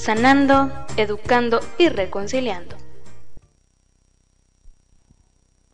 [0.00, 2.74] sanando, educando y reconciliando.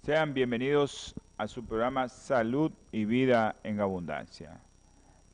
[0.02, 4.58] Sean bienvenidos a su programa Salud y Vida en Abundancia.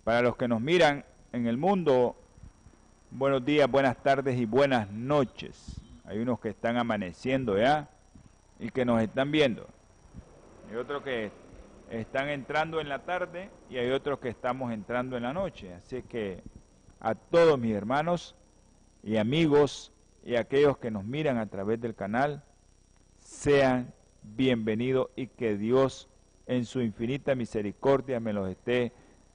[0.04, 2.16] Para los que nos miran en el mundo,
[3.10, 5.80] buenos días, buenas tardes y buenas noches.
[6.04, 7.88] Hay unos que están amaneciendo ya
[8.60, 9.66] y que nos están viendo.
[10.68, 11.30] Hay otros que
[11.88, 15.72] están entrando en la tarde y hay otros que estamos entrando en la noche.
[15.72, 16.42] Así que
[17.00, 18.36] a todos mis hermanos,
[19.02, 19.92] y amigos
[20.24, 22.44] y aquellos que nos miran a través del canal,
[23.20, 26.08] sean bienvenidos y que Dios
[26.46, 28.92] en su infinita misericordia me los esté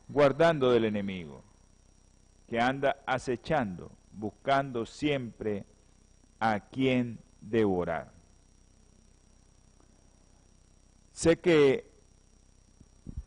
[0.08, 1.44] guardando del enemigo,
[2.48, 5.66] que anda acechando, buscando siempre
[6.40, 8.12] a quien devorar.
[11.12, 11.90] Sé que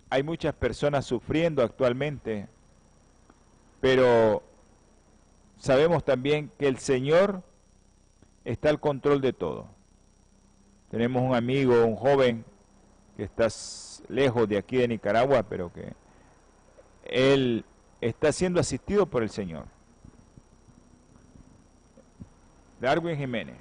[0.08, 2.48] hay muchas personas sufriendo actualmente,
[3.80, 4.42] pero
[5.60, 7.42] sabemos también que el Señor
[8.44, 9.68] está al control de todo.
[10.90, 12.44] Tenemos un amigo, un joven
[13.16, 13.46] que está
[14.08, 15.92] lejos de aquí de Nicaragua, pero que
[17.04, 17.64] él
[18.00, 19.66] está siendo asistido por el Señor.
[22.80, 23.56] Darwin Jiménez,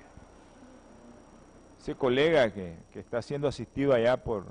[1.78, 4.46] ese colega que, que está siendo asistido allá por,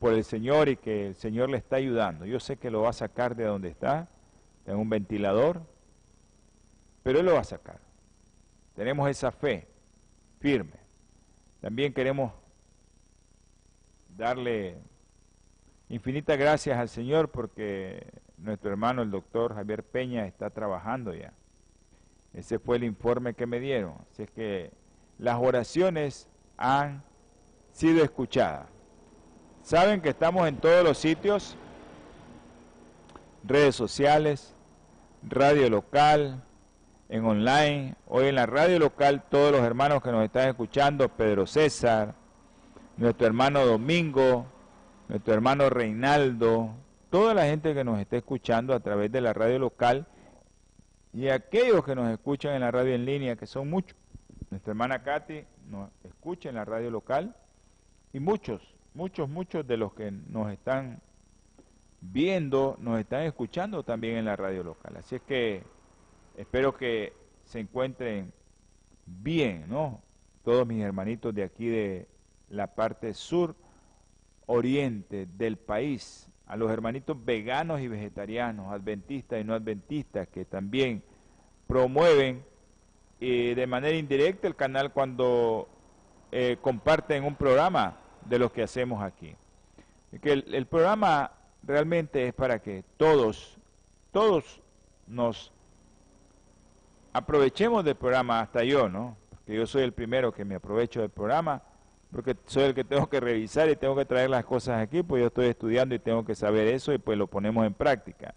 [0.00, 2.26] por el Señor y que el Señor le está ayudando.
[2.26, 4.08] Yo sé que lo va a sacar de donde está
[4.66, 5.62] en un ventilador,
[7.02, 7.80] pero Él lo va a sacar.
[8.74, 9.68] Tenemos esa fe
[10.38, 10.78] firme.
[11.60, 12.32] También queremos
[14.16, 14.78] darle
[15.88, 18.06] infinitas gracias al Señor porque
[18.38, 21.32] nuestro hermano el doctor Javier Peña está trabajando ya.
[22.32, 23.94] Ese fue el informe que me dieron.
[24.10, 24.72] Así es que
[25.18, 27.02] las oraciones han
[27.72, 28.66] sido escuchadas.
[29.62, 31.56] Saben que estamos en todos los sitios
[33.44, 34.54] redes sociales,
[35.22, 36.42] radio local,
[37.08, 37.96] en online.
[38.06, 42.14] Hoy en la radio local todos los hermanos que nos están escuchando, Pedro César,
[42.96, 44.46] nuestro hermano Domingo,
[45.08, 46.70] nuestro hermano Reinaldo,
[47.10, 50.06] toda la gente que nos está escuchando a través de la radio local
[51.12, 53.96] y aquellos que nos escuchan en la radio en línea, que son muchos.
[54.50, 57.34] Nuestra hermana Katy nos escucha en la radio local
[58.12, 58.62] y muchos,
[58.94, 61.00] muchos, muchos de los que nos están
[62.00, 64.96] viendo, nos están escuchando también en la radio local.
[64.96, 65.62] Así es que
[66.36, 67.12] espero que
[67.44, 68.32] se encuentren
[69.06, 70.00] bien, ¿no?
[70.44, 72.08] Todos mis hermanitos de aquí de
[72.48, 73.54] la parte sur
[74.46, 81.02] oriente del país, a los hermanitos veganos y vegetarianos, adventistas y no adventistas, que también
[81.68, 82.44] promueven
[83.20, 85.68] eh, de manera indirecta el canal cuando
[86.32, 89.36] eh, comparten un programa de los que hacemos aquí.
[90.20, 91.30] Que el programa
[91.62, 93.58] realmente es para que todos,
[94.12, 94.60] todos
[95.06, 95.52] nos
[97.12, 99.16] aprovechemos del programa, hasta yo, ¿no?
[99.30, 101.62] Porque yo soy el primero que me aprovecho del programa,
[102.12, 105.20] porque soy el que tengo que revisar y tengo que traer las cosas aquí, pues
[105.20, 108.34] yo estoy estudiando y tengo que saber eso y pues lo ponemos en práctica.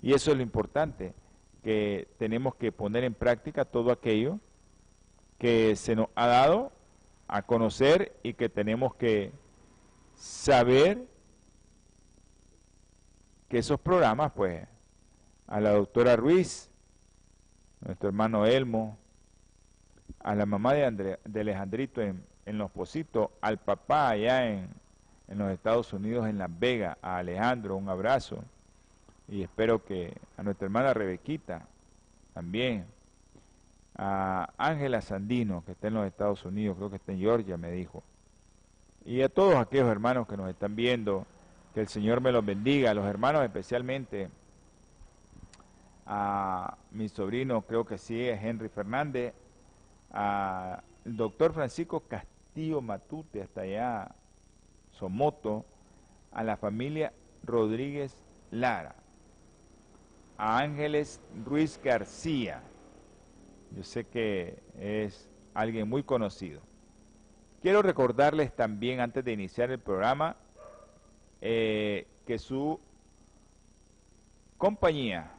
[0.00, 1.14] Y eso es lo importante,
[1.62, 4.38] que tenemos que poner en práctica todo aquello
[5.38, 6.72] que se nos ha dado
[7.26, 9.32] a conocer y que tenemos que
[10.14, 11.06] saber
[13.48, 14.66] que esos programas, pues,
[15.46, 16.70] a la doctora Ruiz,
[17.80, 18.98] nuestro hermano Elmo,
[20.20, 24.68] a la mamá de, de Alejandrito en, Los Positos, al papá allá en,
[25.28, 28.42] en los Estados Unidos, en Las Vegas, a Alejandro, un abrazo.
[29.28, 31.66] Y espero que a nuestra hermana Rebequita
[32.32, 32.86] también,
[33.96, 37.70] a Ángela Sandino, que está en los Estados Unidos, creo que está en Georgia, me
[37.70, 38.02] dijo.
[39.04, 41.26] Y a todos aquellos hermanos que nos están viendo
[41.78, 44.28] que el Señor me los bendiga, a los hermanos especialmente,
[46.06, 49.32] a mi sobrino, creo que sí, es Henry Fernández,
[50.10, 54.12] al doctor Francisco Castillo Matute, hasta allá,
[54.90, 55.64] Somoto,
[56.32, 57.12] a la familia
[57.44, 58.96] Rodríguez Lara,
[60.36, 62.60] a Ángeles Ruiz García,
[63.76, 66.60] yo sé que es alguien muy conocido.
[67.62, 70.34] Quiero recordarles también, antes de iniciar el programa,
[71.40, 72.80] eh, que su
[74.56, 75.32] compañía,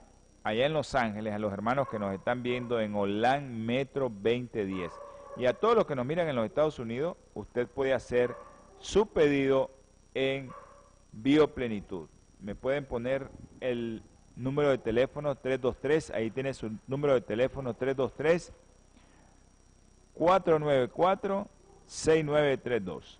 [0.43, 4.91] allá en Los Ángeles, a los hermanos que nos están viendo en Olan Metro 2010.
[5.37, 8.35] Y a todos los que nos miran en los Estados Unidos, usted puede hacer
[8.79, 9.71] su pedido
[10.13, 10.49] en
[11.11, 12.07] Bioplenitud.
[12.41, 13.29] Me pueden poner
[13.59, 14.01] el
[14.35, 18.53] número de teléfono 323, ahí tiene su número de teléfono 323
[20.13, 21.47] 494
[21.85, 23.19] 6932.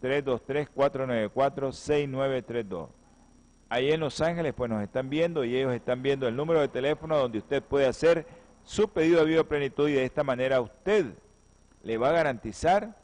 [0.00, 2.90] 323 494 6932
[3.68, 6.68] ahí en Los Ángeles pues nos están viendo y ellos están viendo el número de
[6.68, 8.26] teléfono donde usted puede hacer
[8.64, 11.06] su pedido de bioplenitud y de esta manera usted
[11.82, 12.96] le va a garantizar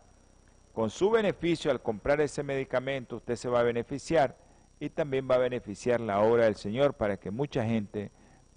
[0.73, 4.37] con su beneficio al comprar ese medicamento, usted se va a beneficiar
[4.81, 8.11] y también va a beneficiar la obra del Señor para que mucha gente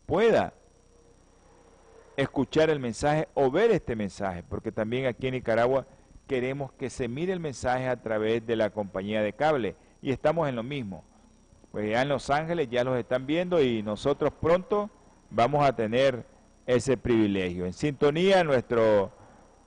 [0.05, 0.53] pueda
[2.15, 5.85] escuchar el mensaje o ver este mensaje, porque también aquí en Nicaragua
[6.27, 10.47] queremos que se mire el mensaje a través de la compañía de cable y estamos
[10.47, 11.03] en lo mismo
[11.71, 14.89] pues ya en Los Ángeles ya los están viendo y nosotros pronto
[15.29, 16.25] vamos a tener
[16.65, 17.65] ese privilegio.
[17.65, 19.12] En sintonía nuestro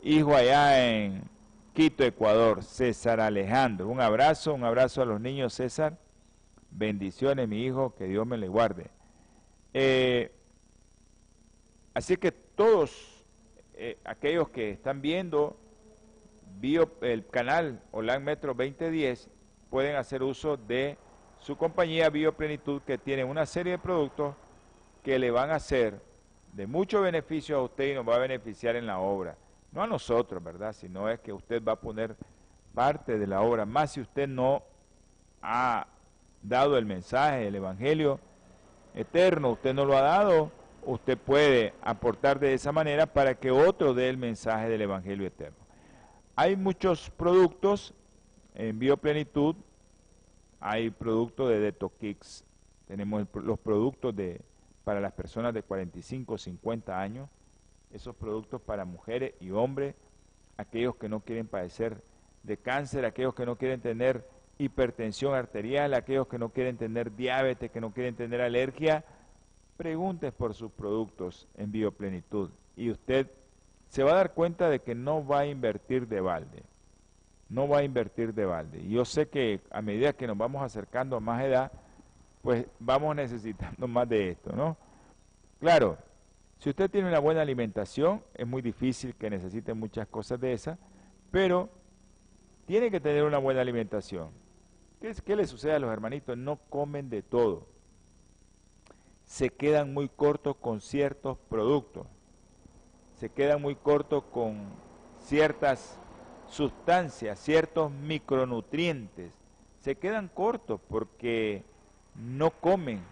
[0.02, 1.22] hijo allá en
[1.72, 3.86] Quito, Ecuador, César Alejandro.
[3.88, 5.98] Un abrazo, un abrazo a los niños, César.
[6.70, 8.90] Bendiciones, mi hijo, que Dios me le guarde.
[9.72, 10.32] Eh,
[11.94, 13.24] así que todos
[13.74, 15.56] eh, aquellos que están viendo
[16.62, 19.28] el canal Holan Metro 2010
[19.70, 20.98] pueden hacer uso de
[21.38, 24.34] su compañía Bioplenitud que tiene una serie de productos
[25.02, 26.00] que le van a hacer
[26.52, 29.36] de mucho beneficio a usted y nos va a beneficiar en la obra.
[29.72, 30.72] No a nosotros, ¿verdad?
[30.72, 32.16] Sino es que usted va a poner
[32.74, 34.62] parte de la obra, más si usted no
[35.42, 35.86] ha
[36.42, 38.20] dado el mensaje, el Evangelio
[38.94, 40.50] eterno, usted no lo ha dado,
[40.84, 45.59] usted puede aportar de esa manera para que otro dé el mensaje del Evangelio eterno.
[46.36, 47.94] Hay muchos productos
[48.54, 49.56] en Bioplenitud.
[50.60, 52.44] Hay productos de Detox.
[52.86, 54.40] Tenemos los productos de
[54.84, 57.28] para las personas de 45 o 50 años,
[57.92, 59.94] esos productos para mujeres y hombres,
[60.56, 62.02] aquellos que no quieren padecer
[62.42, 64.26] de cáncer, aquellos que no quieren tener
[64.58, 69.04] hipertensión arterial, aquellos que no quieren tener diabetes, que no quieren tener alergia,
[69.76, 72.50] pregunte por sus productos en Bioplenitud.
[72.76, 73.30] Y usted
[73.90, 76.62] se va a dar cuenta de que no va a invertir de balde
[77.50, 78.88] no va a invertir de balde.
[78.88, 81.70] Yo sé que a medida que nos vamos acercando a más edad,
[82.42, 84.76] pues vamos necesitando más de esto, ¿no?
[85.58, 85.98] Claro,
[86.58, 90.78] si usted tiene una buena alimentación, es muy difícil que necesite muchas cosas de esas,
[91.30, 91.68] pero
[92.66, 94.30] tiene que tener una buena alimentación.
[95.00, 96.38] ¿Qué, ¿Qué le sucede a los hermanitos?
[96.38, 97.66] No comen de todo.
[99.24, 102.06] Se quedan muy cortos con ciertos productos.
[103.20, 104.62] Se quedan muy cortos con
[105.18, 105.98] ciertas
[106.48, 109.30] sustancias, ciertos micronutrientes,
[109.80, 111.62] se quedan cortos porque
[112.14, 113.02] no comen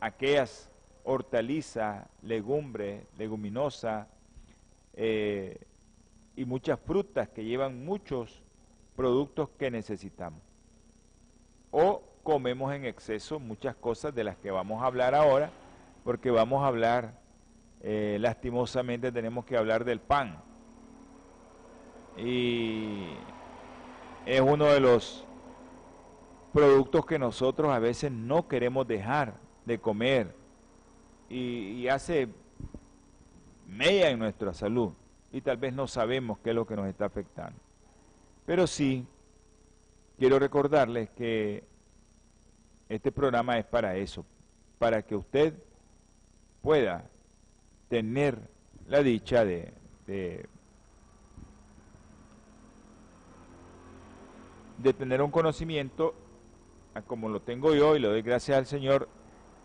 [0.00, 0.68] aquellas
[1.04, 4.08] hortalizas, legumbres, leguminosas
[4.94, 5.60] eh,
[6.34, 8.42] y muchas frutas que llevan muchos
[8.96, 10.42] productos que necesitamos.
[11.70, 15.52] O comemos en exceso muchas cosas de las que vamos a hablar ahora,
[16.02, 17.21] porque vamos a hablar,
[17.84, 20.40] eh, lastimosamente tenemos que hablar del pan
[22.16, 23.08] y
[24.24, 25.26] es uno de los
[26.52, 29.34] productos que nosotros a veces no queremos dejar
[29.64, 30.32] de comer
[31.28, 32.28] y, hace
[33.66, 34.92] mella en nuestra salud
[35.32, 37.58] y tal vez no sabemos qué es lo que nos está afectando.
[38.46, 39.06] Pero sí,
[40.18, 41.64] quiero recordarles que
[42.88, 44.24] este programa es para eso,
[44.78, 45.54] para que usted
[46.60, 47.10] pueda
[47.92, 48.38] tener
[48.88, 49.70] la dicha de,
[50.06, 50.48] de
[54.94, 56.14] tener un conocimiento
[57.06, 59.10] como lo tengo yo y le doy gracias al Señor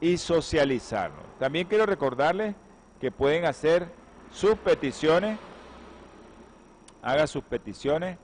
[0.01, 1.23] y socializarlo.
[1.39, 2.53] También quiero recordarles
[2.99, 3.87] que pueden hacer
[4.29, 5.39] sus peticiones,
[7.01, 8.17] haga sus peticiones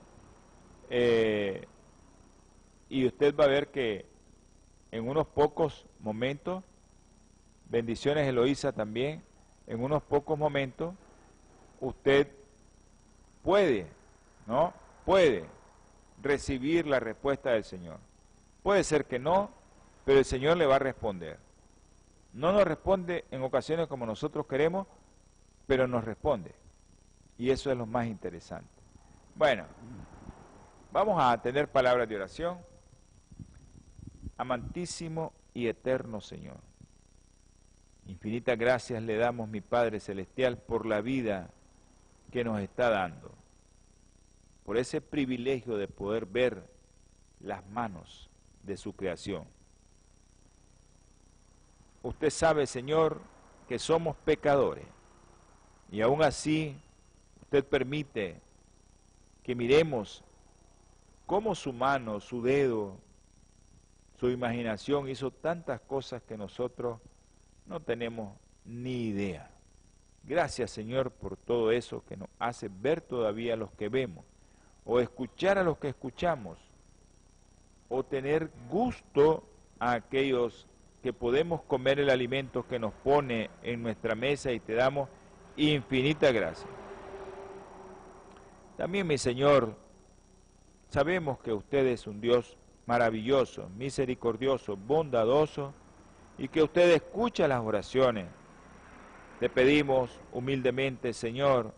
[0.90, 1.64] eh,
[2.90, 4.04] y usted va a ver que
[4.90, 6.62] en unos pocos momentos,
[7.70, 9.22] bendiciones Eloísa también,
[9.66, 10.94] en unos pocos momentos
[11.80, 12.28] usted
[13.42, 13.86] puede,
[14.46, 14.72] ¿no?
[15.04, 15.46] Puede
[16.22, 17.98] recibir la respuesta del Señor.
[18.62, 19.50] Puede ser que no,
[20.04, 21.38] pero el Señor le va a responder.
[22.32, 24.86] No nos responde en ocasiones como nosotros queremos,
[25.66, 26.54] pero nos responde.
[27.38, 28.68] Y eso es lo más interesante.
[29.34, 29.64] Bueno,
[30.92, 32.58] vamos a tener palabras de oración.
[34.36, 36.56] Amantísimo y eterno Señor.
[38.06, 41.50] Infinitas gracias le damos, mi Padre Celestial, por la vida
[42.30, 43.34] que nos está dando
[44.64, 46.64] por ese privilegio de poder ver
[47.40, 48.30] las manos
[48.62, 49.44] de su creación.
[52.02, 53.20] usted sabe, Señor,
[53.68, 54.84] que somos pecadores.
[55.90, 56.76] Y aún así,
[57.42, 58.40] usted permite
[59.42, 60.22] que miremos
[61.24, 62.98] cómo su mano, su dedo,
[64.18, 67.00] su imaginación hizo tantas cosas que nosotros
[67.66, 69.50] no tenemos ni idea.
[70.22, 74.24] Gracias Señor por todo eso que nos hace ver todavía a los que vemos,
[74.84, 76.58] o escuchar a los que escuchamos,
[77.88, 79.44] o tener gusto
[79.78, 80.66] a aquellos
[81.02, 85.08] que podemos comer el alimento que nos pone en nuestra mesa y te damos
[85.56, 86.68] infinita gracia.
[88.78, 89.76] También mi Señor,
[90.88, 92.56] sabemos que usted es un Dios
[92.86, 95.74] maravilloso, misericordioso, bondadoso
[96.38, 98.26] y que usted escucha las oraciones
[99.40, 101.74] le pedimos humildemente, Señor,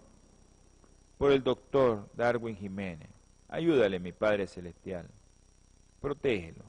[1.19, 3.09] por el doctor Darwin Jiménez.
[3.49, 5.09] Ayúdale, mi Padre Celestial.
[6.01, 6.65] Protégelo,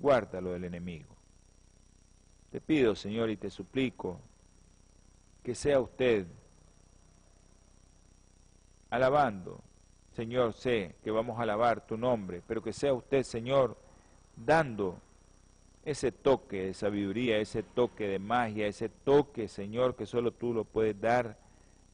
[0.00, 1.14] guárdalo del enemigo.
[2.50, 4.18] Te pido, Señor, y te suplico
[5.44, 6.26] que sea usted
[8.88, 9.62] alabando.
[10.12, 13.76] Señor, sé que vamos a alabar tu nombre, pero que sea usted, Señor,
[14.34, 14.98] dando
[15.84, 20.64] ese toque de sabiduría, ese toque de magia, ese toque, Señor, que solo tú lo
[20.64, 21.38] puedes dar,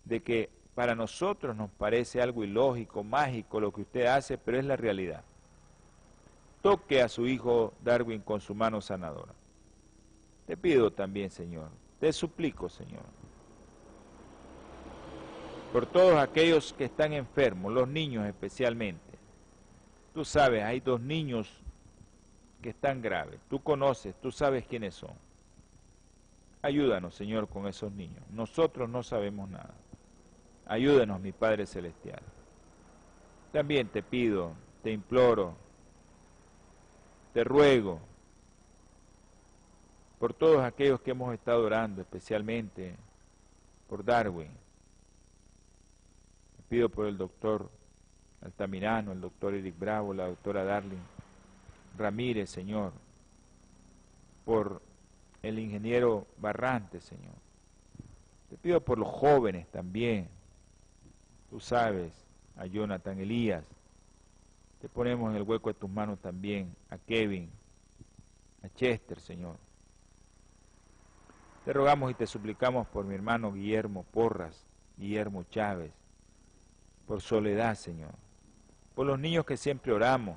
[0.05, 4.65] de que para nosotros nos parece algo ilógico, mágico lo que usted hace, pero es
[4.65, 5.25] la realidad.
[6.63, 9.33] Toque a su hijo Darwin con su mano sanadora.
[10.47, 13.03] Te pido también, Señor, te suplico, Señor,
[15.73, 19.01] por todos aquellos que están enfermos, los niños especialmente.
[20.15, 21.63] Tú sabes, hay dos niños
[22.67, 23.39] que están graves.
[23.49, 25.13] Tú conoces, tú sabes quiénes son.
[26.63, 28.25] Ayúdanos, Señor, con esos niños.
[28.29, 29.73] Nosotros no sabemos nada.
[30.67, 32.21] Ayúdanos, mi Padre Celestial.
[33.53, 35.55] También te pido, te imploro,
[37.33, 38.01] te ruego
[40.19, 42.97] por todos aquellos que hemos estado orando, especialmente
[43.89, 44.51] por Darwin.
[46.69, 47.71] Pido por el doctor
[48.43, 51.16] Altamirano, el doctor Eric Bravo, la doctora Darling
[51.97, 52.93] Ramírez, Señor,
[54.45, 54.83] por
[55.43, 57.35] el ingeniero Barrante, Señor.
[58.51, 60.29] Te pido por los jóvenes también.
[61.51, 62.27] Tú sabes,
[62.57, 63.65] a Jonathan Elías.
[64.81, 67.51] Te ponemos en el hueco de tus manos también a Kevin,
[68.63, 69.57] a Chester, Señor.
[71.65, 74.65] Te rogamos y te suplicamos por mi hermano Guillermo Porras,
[74.97, 75.93] Guillermo Chávez,
[77.07, 78.15] por Soledad, Señor,
[78.95, 80.37] por los niños que siempre oramos,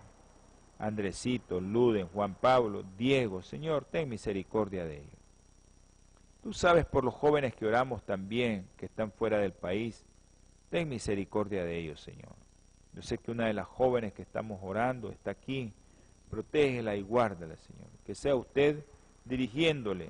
[0.79, 5.19] Andresito, Luden, Juan Pablo, Diego, Señor, ten misericordia de ellos.
[6.41, 10.05] Tú sabes por los jóvenes que oramos también, que están fuera del país,
[10.69, 12.33] ten misericordia de ellos, Señor.
[12.93, 15.74] Yo sé que una de las jóvenes que estamos orando está aquí,
[16.31, 17.88] protégela y guárdala, Señor.
[18.05, 18.83] Que sea usted
[19.25, 20.09] dirigiéndole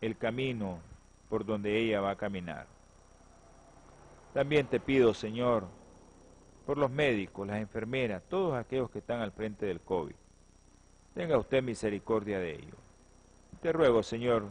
[0.00, 0.78] el camino
[1.28, 2.66] por donde ella va a caminar.
[4.32, 5.68] También te pido, Señor,
[6.62, 10.14] por los médicos, las enfermeras, todos aquellos que están al frente del COVID.
[11.14, 12.76] Tenga usted misericordia de ellos.
[13.60, 14.46] Te ruego, Señor,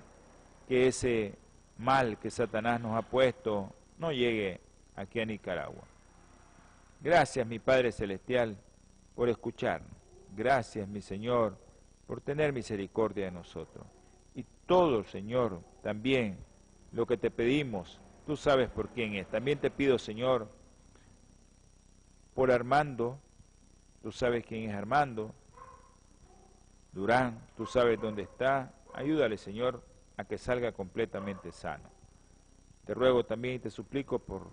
[0.67, 1.35] que ese
[1.77, 4.59] mal que Satanás nos ha puesto no llegue
[4.95, 5.83] aquí a Nicaragua.
[7.01, 8.55] Gracias, mi Padre Celestial,
[9.15, 9.89] por escucharnos.
[10.35, 11.57] Gracias, mi Señor,
[12.07, 13.85] por tener misericordia de nosotros.
[14.35, 16.37] Y todo, Señor, también
[16.91, 19.27] lo que te pedimos, tú sabes por quién es.
[19.27, 20.47] También te pido, Señor,
[22.33, 23.19] por Armando,
[24.01, 25.33] tú sabes quién es Armando,
[26.91, 29.81] Durán, tú sabes dónde está, ayúdale Señor
[30.17, 31.89] a que salga completamente sano.
[32.85, 34.49] Te ruego también y te suplico por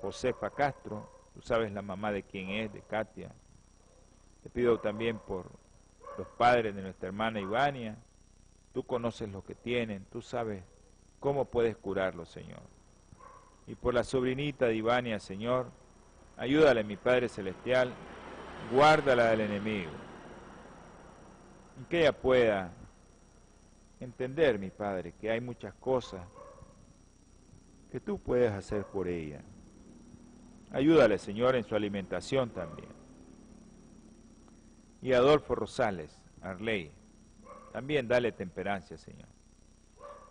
[0.00, 3.32] Josefa Castro, tú sabes la mamá de quién es, de Katia.
[4.42, 5.50] Te pido también por
[6.18, 7.96] los padres de nuestra hermana Ivania,
[8.72, 10.62] tú conoces lo que tienen, tú sabes
[11.20, 12.62] cómo puedes curarlo, Señor.
[13.66, 15.70] Y por la sobrinita de Ivania, Señor,
[16.36, 17.92] Ayúdale, mi Padre Celestial,
[18.70, 19.90] guárdala del enemigo.
[21.80, 22.72] Y que ella pueda
[24.00, 26.22] entender, mi Padre, que hay muchas cosas
[27.90, 29.40] que tú puedes hacer por ella.
[30.72, 32.90] Ayúdale, Señor, en su alimentación también.
[35.00, 36.90] Y Adolfo Rosales, Arley,
[37.72, 39.28] también dale temperancia, Señor.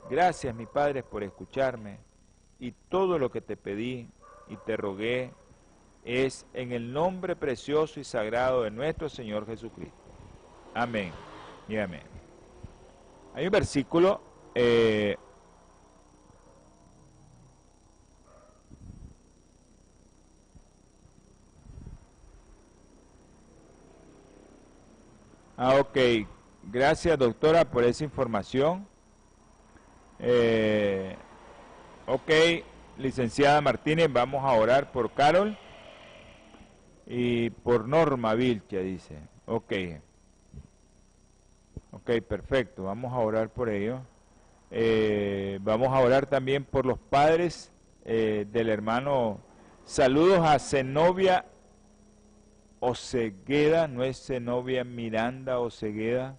[0.09, 1.97] Gracias, mi Padre, por escucharme
[2.59, 4.07] y todo lo que te pedí
[4.49, 5.31] y te rogué
[6.05, 9.97] es en el nombre precioso y sagrado de nuestro Señor Jesucristo.
[10.73, 11.11] Amén
[11.67, 12.03] y amén.
[13.33, 14.21] Hay un versículo
[14.53, 15.17] eh,
[25.57, 25.97] Ah, ok.
[26.63, 28.85] Gracias, doctora, por esa información.
[30.19, 31.15] Eh,
[32.07, 32.31] ok,
[32.97, 35.57] licenciada Martínez, vamos a orar por Carol
[37.05, 39.17] y por Norma Vilcha, dice.
[39.45, 39.73] Ok.
[41.91, 44.01] Ok, perfecto, vamos a orar por ello.
[44.71, 47.71] Eh, vamos a orar también por los padres
[48.03, 49.39] eh, del hermano.
[49.85, 51.45] Saludos a Zenobia
[52.79, 56.37] Osegueda, no es Zenobia Miranda Osegueda,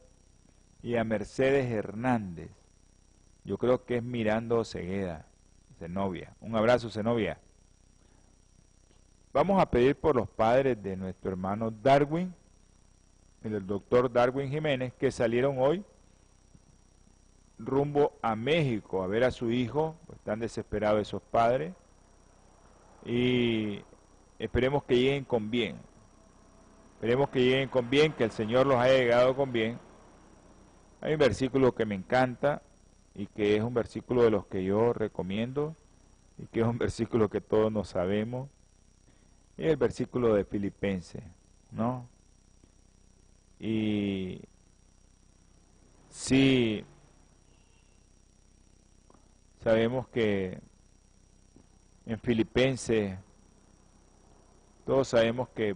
[0.83, 2.51] y a Mercedes Hernández.
[3.45, 5.27] Yo creo que es Miranda Osegueda,
[5.79, 6.35] Zenobia.
[6.41, 7.39] Un abrazo, Zenobia.
[9.37, 12.35] Vamos a pedir por los padres de nuestro hermano Darwin,
[13.43, 15.85] el doctor Darwin Jiménez, que salieron hoy
[17.59, 21.75] rumbo a México a ver a su hijo, están desesperados esos padres,
[23.05, 23.83] y
[24.39, 25.77] esperemos que lleguen con bien.
[26.95, 29.79] Esperemos que lleguen con bien, que el Señor los haya llegado con bien.
[31.03, 32.63] Hay un versículo que me encanta
[33.15, 35.77] y que es un versículo de los que yo recomiendo
[36.39, 38.49] y que es un versículo que todos nos sabemos.
[39.57, 41.23] Es el versículo de Filipenses,
[41.71, 42.09] ¿no?
[43.59, 44.41] Y
[46.11, 46.85] si
[49.67, 50.61] Sabemos que
[52.07, 53.19] en Filipenses,
[54.85, 55.75] todos sabemos que,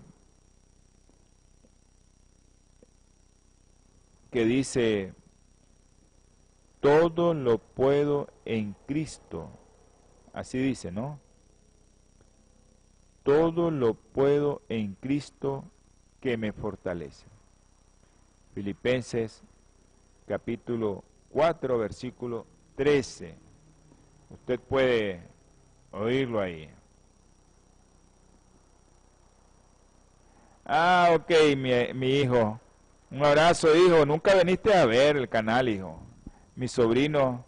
[4.31, 5.13] que dice,
[6.79, 9.51] todo lo puedo en Cristo.
[10.33, 11.19] Así dice, ¿no?
[13.23, 15.65] Todo lo puedo en Cristo
[16.21, 17.27] que me fortalece.
[18.55, 19.43] Filipenses
[20.27, 22.47] capítulo 4, versículo
[22.77, 23.35] 13.
[24.31, 25.23] Usted puede
[25.91, 26.71] oírlo ahí.
[30.65, 32.61] Ah, ok, mi, mi, hijo.
[33.11, 34.07] Un abrazo, hijo.
[34.07, 35.99] Nunca viniste a ver el canal, hijo.
[36.55, 37.45] Mi sobrino,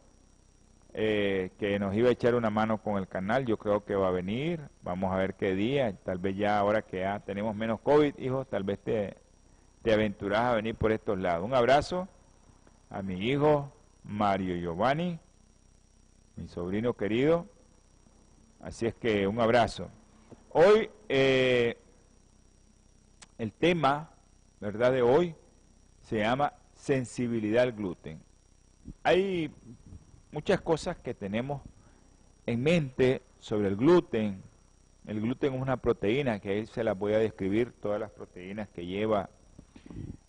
[0.94, 4.08] eh, que nos iba a echar una mano con el canal, yo creo que va
[4.08, 4.60] a venir.
[4.82, 5.94] Vamos a ver qué día.
[6.04, 9.16] Tal vez ya ahora que ya tenemos menos COVID, hijo, tal vez te,
[9.82, 11.44] te aventuras a venir por estos lados.
[11.44, 12.08] Un abrazo
[12.90, 13.72] a mi hijo
[14.04, 15.18] Mario Giovanni
[16.36, 17.46] mi sobrino querido.
[18.60, 19.90] Así es que un abrazo.
[20.50, 21.76] Hoy eh,
[23.38, 24.10] el tema,
[24.60, 24.92] ¿verdad?
[24.92, 25.34] De hoy
[26.02, 28.20] se llama sensibilidad al gluten.
[29.02, 29.50] Hay
[30.32, 31.62] muchas cosas que tenemos
[32.46, 34.42] en mente sobre el gluten.
[35.06, 38.68] El gluten es una proteína que ahí se las voy a describir, todas las proteínas
[38.70, 39.30] que lleva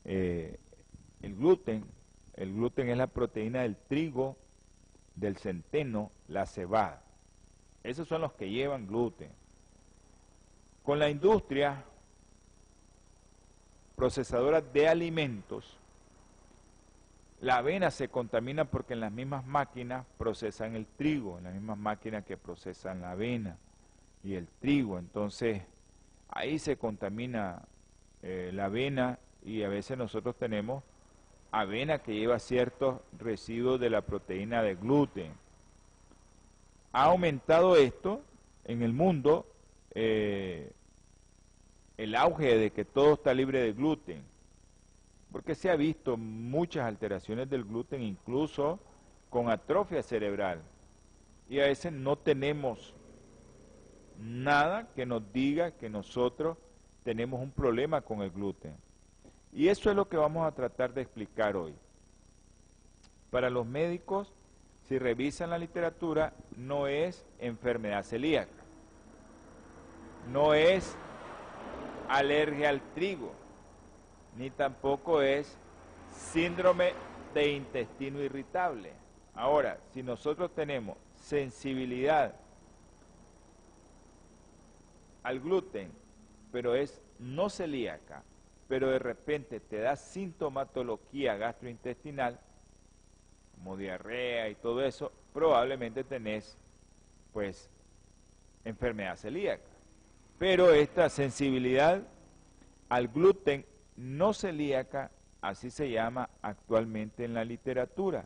[0.06, 0.60] eh,
[1.22, 1.86] el gluten.
[2.36, 4.38] El gluten es la proteína del trigo
[5.16, 7.02] del centeno, la cebada.
[7.84, 9.32] Esos son los que llevan gluten.
[10.84, 11.86] Con la industria
[13.96, 15.78] procesadora de alimentos,
[17.44, 21.78] la avena se contamina porque en las mismas máquinas procesan el trigo, en las mismas
[21.78, 23.58] máquinas que procesan la avena
[24.24, 24.98] y el trigo.
[24.98, 25.62] Entonces,
[26.30, 27.62] ahí se contamina
[28.22, 30.86] eh, la avena y a veces nosotros tenemos
[31.52, 35.34] avena que lleva ciertos residuos de la proteína de gluten.
[36.94, 38.22] Ha aumentado esto
[38.64, 39.46] en el mundo
[39.94, 40.72] eh,
[41.98, 44.24] el auge de que todo está libre de gluten,
[45.34, 48.80] porque se ha visto muchas alteraciones del gluten, incluso
[49.32, 50.62] con atrofia cerebral.
[51.50, 52.94] Y a veces no tenemos
[54.20, 56.60] nada que nos diga que nosotros
[57.04, 58.76] tenemos un problema con el gluten.
[59.52, 61.74] Y eso es lo que vamos a tratar de explicar hoy.
[63.32, 64.32] Para los médicos,
[64.84, 68.64] si revisan la literatura, no es enfermedad celíaca,
[70.32, 70.96] no es
[72.08, 73.34] alergia al trigo,
[74.38, 75.58] ni tampoco es
[76.12, 76.94] síndrome
[77.34, 78.94] de intestino irritable.
[79.36, 82.36] Ahora, si nosotros tenemos sensibilidad
[85.24, 85.92] al gluten,
[86.52, 88.24] pero es no celíaca,
[88.68, 92.40] pero de repente te da sintomatología gastrointestinal,
[93.56, 96.58] como diarrea y todo eso, probablemente tenés
[97.32, 97.70] pues
[98.66, 99.64] enfermedad celíaca.
[100.38, 102.04] Pero esta sensibilidad
[102.90, 108.26] al gluten no celíaca, así se llama actualmente en la literatura,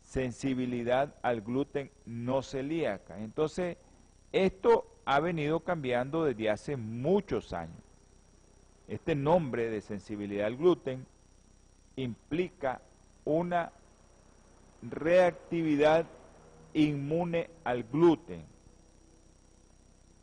[0.00, 3.18] sensibilidad al gluten no celíaca.
[3.18, 3.76] Entonces,
[4.32, 7.82] esto ha venido cambiando desde hace muchos años.
[8.88, 11.06] Este nombre de sensibilidad al gluten
[11.96, 12.82] implica
[13.24, 13.72] una
[14.82, 16.06] reactividad
[16.74, 18.44] inmune al gluten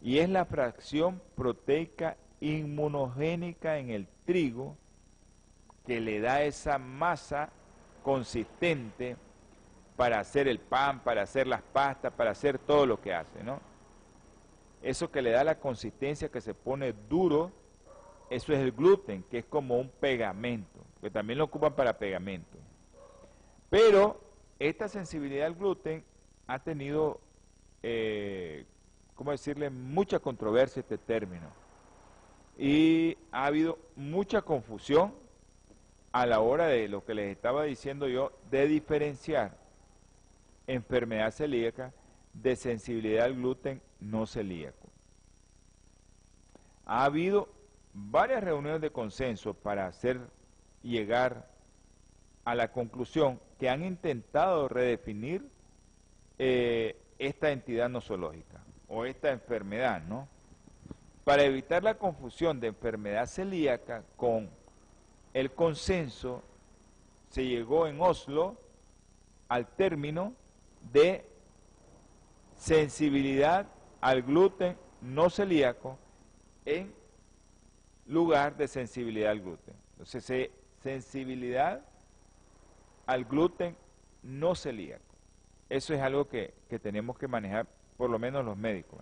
[0.01, 4.77] y es la fracción proteica inmunogénica en el trigo
[5.85, 7.49] que le da esa masa
[8.03, 9.17] consistente
[9.95, 13.59] para hacer el pan, para hacer las pastas, para hacer todo lo que hace, ¿no?
[14.81, 17.51] Eso que le da la consistencia que se pone duro,
[18.29, 22.57] eso es el gluten, que es como un pegamento, que también lo ocupan para pegamento.
[23.69, 24.21] Pero
[24.57, 26.03] esta sensibilidad al gluten
[26.47, 27.19] ha tenido,
[27.83, 28.65] eh,
[29.15, 31.49] ¿cómo decirle?, mucha controversia este término.
[32.57, 35.13] Y ha habido mucha confusión
[36.11, 39.57] a la hora de lo que les estaba diciendo yo, de diferenciar
[40.67, 41.93] enfermedad celíaca
[42.33, 44.89] de sensibilidad al gluten no celíaco.
[46.85, 47.49] Ha habido
[47.93, 50.19] varias reuniones de consenso para hacer
[50.83, 51.49] llegar
[52.45, 55.47] a la conclusión que han intentado redefinir
[56.37, 60.27] eh, esta entidad nosológica o esta enfermedad, ¿no?
[61.29, 64.49] Para evitar la confusión de enfermedad celíaca con
[65.31, 66.41] el consenso,
[67.29, 68.57] se llegó en Oslo
[69.47, 70.33] al término
[70.91, 71.23] de
[72.55, 73.67] sensibilidad
[74.01, 75.99] al gluten no celíaco
[76.65, 76.91] en
[78.07, 79.75] lugar de sensibilidad al gluten.
[79.99, 80.49] Entonces,
[80.81, 81.85] sensibilidad
[83.05, 83.77] al gluten
[84.23, 85.13] no celíaco.
[85.69, 88.99] Eso es algo que, tenemos que manejar, por lo menos los médicos.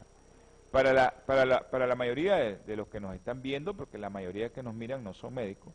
[0.71, 4.09] Para la, para la, para la mayoría de, los que nos están viendo, porque la
[4.09, 5.73] mayoría que nos miran no son médicos,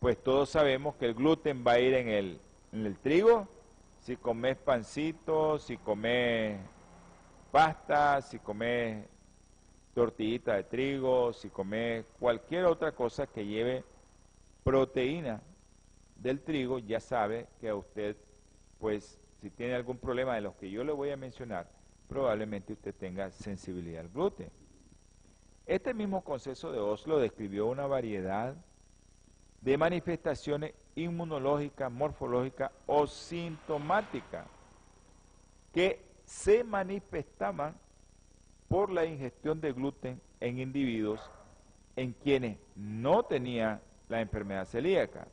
[0.00, 2.40] pues todos sabemos que el gluten va a ir en el,
[2.72, 3.46] en el trigo,
[4.00, 6.58] si comes pancito, si comes
[7.52, 9.04] pasta, si comes
[9.94, 13.84] tortillita de trigo, si comes cualquier otra cosa que lleve
[14.64, 15.42] proteína
[16.16, 18.16] del trigo, ya sabe que a usted,
[18.78, 21.66] pues, si tiene algún problema de los que yo le voy a mencionar,
[22.10, 24.50] probablemente usted tenga sensibilidad al gluten.
[25.64, 28.56] Este mismo consenso de Oslo describió una variedad
[29.60, 34.46] de manifestaciones inmunológicas, morfológicas o sintomáticas
[35.72, 37.76] que se manifestaban
[38.66, 41.30] por la ingestión de gluten en individuos
[41.94, 45.28] en quienes no tenían la enfermedad celíaca.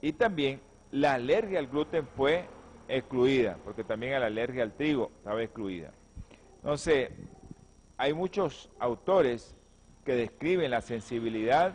[0.00, 2.48] Y también la alergia al gluten fue
[2.88, 5.92] excluida, porque también la alergia al trigo estaba excluida.
[6.56, 7.10] Entonces,
[7.96, 9.54] hay muchos autores
[10.04, 11.74] que describen la sensibilidad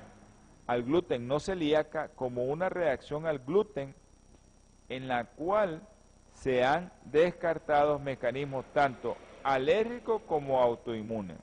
[0.68, 3.94] al gluten no celíaca como una reacción al gluten
[4.90, 5.82] en la cual
[6.34, 11.38] se han descartado mecanismos tanto alérgicos como autoinmunes,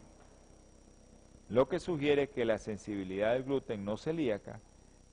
[1.48, 4.60] lo que sugiere que la sensibilidad al gluten no celíaca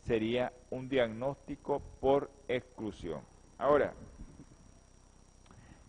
[0.04, 3.22] sería un diagnóstico por exclusión.
[3.58, 3.94] Ahora,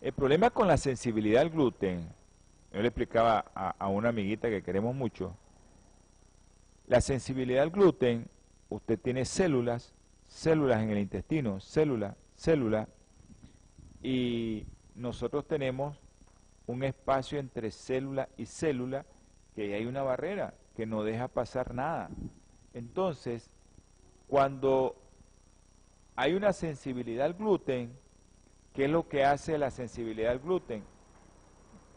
[0.01, 2.07] el problema con la sensibilidad al gluten,
[2.71, 5.35] yo le explicaba a, una amiguita que queremos mucho,
[6.85, 8.27] la sensibilidad al gluten,
[8.69, 9.93] usted tiene células,
[10.27, 12.87] células en el intestino, célula, célula,
[14.03, 15.99] y nosotros tenemos
[16.67, 19.05] un espacio entre célula y célula
[19.55, 22.09] que hay una barrera que no deja pasar nada.
[22.73, 23.49] Entonces,
[24.27, 24.95] cuando
[26.15, 27.97] hay una sensibilidad al gluten,
[28.77, 30.83] ¿qué es lo que hace la sensibilidad al gluten?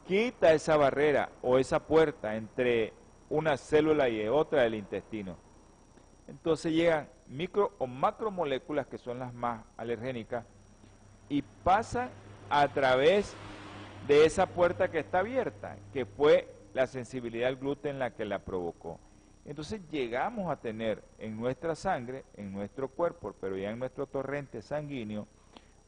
[0.07, 2.95] Quita esa barrera o esa puerta entre
[3.29, 5.37] una célula y otra del intestino.
[6.27, 10.47] Entonces llegan micro o macromoléculas que son las más alergénicas
[11.29, 12.09] y pasan
[12.49, 13.35] a través
[14.09, 18.39] de esa puerta que está abierta, que fue la sensibilidad al gluten la que la
[18.39, 18.99] provocó.
[19.45, 24.63] Entonces llegamos a tener en nuestra sangre, en nuestro cuerpo, pero ya en nuestro torrente
[24.63, 25.29] sanguíneo,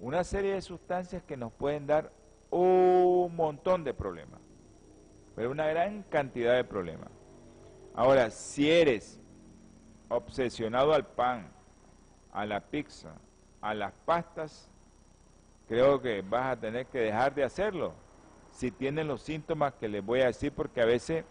[0.03, 2.11] una serie de sustancias que nos pueden dar
[2.51, 4.41] un montón de problemas,
[5.37, 7.09] pero una gran cantidad de problemas.
[7.95, 9.21] Ahora, si eres
[10.09, 11.49] obsesionado al pan,
[12.33, 13.15] a la pizza,
[13.61, 14.69] a las pastas,
[15.69, 17.95] creo que vas a tener que dejar de hacerlo.
[18.51, 21.25] Si tienes los síntomas que les voy a decir, porque a veces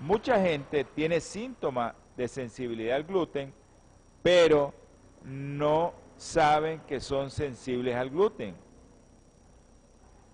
[0.00, 3.54] mucha gente tiene síntomas de sensibilidad al gluten,
[4.24, 4.74] pero
[5.22, 8.54] no saben que son sensibles al gluten.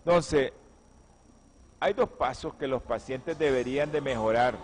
[0.05, 0.53] Entonces,
[1.81, 4.57] hay dos pasos que los pacientes deberían de mejorar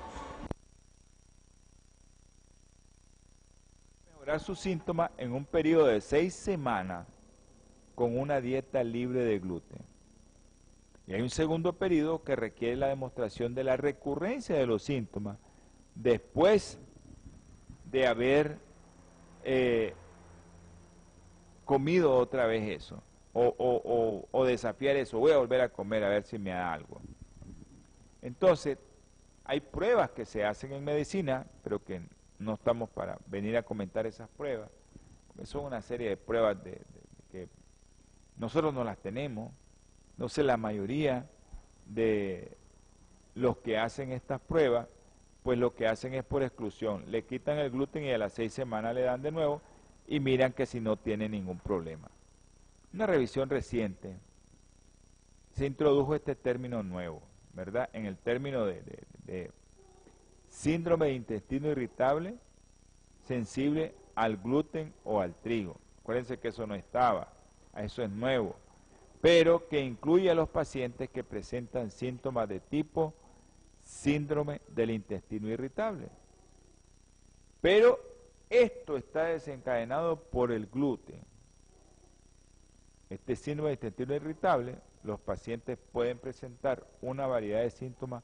[4.38, 7.06] sus síntomas en un periodo de seis semanas
[7.94, 9.82] con una dieta libre de gluten.
[11.06, 15.38] Y hay un segundo periodo que requiere la demostración de la recurrencia de los síntomas
[15.94, 16.78] después
[17.90, 18.58] de haber
[19.44, 19.94] eh,
[21.64, 26.22] comido otra vez eso, o, o, desafiar eso, voy a volver a comer a ver
[26.22, 27.00] si me da algo.
[28.22, 28.78] Entonces,
[29.44, 32.02] hay pruebas que se hacen en medicina, pero que
[32.38, 34.70] no estamos para venir a comentar esas pruebas,
[35.42, 36.80] son una serie de pruebas de,
[37.30, 37.48] que
[38.36, 39.52] nosotros no las tenemos.
[40.16, 41.28] No sé, la mayoría
[41.86, 42.56] de
[43.34, 44.86] los que hacen estas pruebas,
[45.42, 47.10] pues lo que hacen es por exclusión.
[47.10, 49.60] Le quitan el gluten y a las seis semanas le dan de nuevo
[50.06, 52.10] y miran que si no tiene ningún problema.
[52.92, 54.16] Una revisión reciente
[55.52, 57.88] se introdujo este término nuevo, ¿verdad?
[57.92, 59.50] En el término de,
[60.48, 62.36] síndrome de intestino irritable
[63.26, 65.76] sensible al gluten o al trigo.
[66.02, 67.32] Acuérdense que eso no estaba,
[67.76, 68.54] eso es nuevo,
[69.20, 73.14] pero que incluye a los pacientes que presentan síntomas de tipo
[73.82, 76.08] síndrome del intestino irritable.
[77.60, 77.98] Pero
[78.62, 81.20] esto está desencadenado por el gluten.
[83.10, 88.22] Este síndrome intestino irritable, los pacientes pueden presentar una variedad de síntomas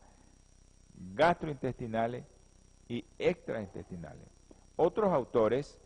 [1.14, 2.25] gastrointestinales
[2.88, 4.27] y extraintestinales.
[4.77, 5.79] Otros autores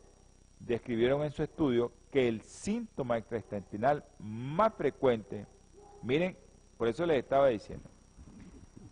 [0.61, 5.47] describieron en su estudio que el síntoma extraintestinal más frecuente,
[6.03, 6.37] miren,
[6.79, 7.89] por eso les estaba diciendo,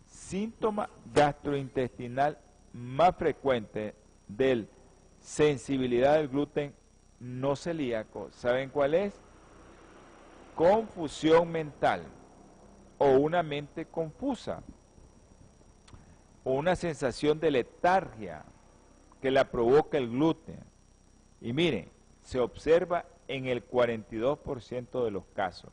[0.05, 2.37] síntoma gastrointestinal
[2.73, 3.95] más frecuente
[4.27, 4.67] del
[5.23, 6.75] sensibilidad del gluten
[7.19, 9.19] no celíaco, ¿saben cuál es?
[10.53, 12.03] Confusión mental
[12.97, 14.61] o una mente confusa
[16.43, 18.43] o una sensación de letargia
[19.21, 20.59] que la provoca el gluten.
[21.41, 21.89] Y miren,
[22.21, 25.71] se observa en el 42% de los casos.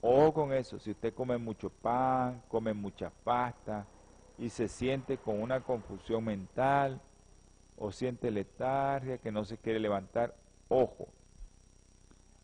[0.00, 3.86] Ojo con eso, si usted come mucho pan, come mucha pasta
[4.36, 7.00] y se siente con una confusión mental
[7.76, 10.34] o siente letargia, que no se quiere levantar,
[10.68, 11.08] ojo.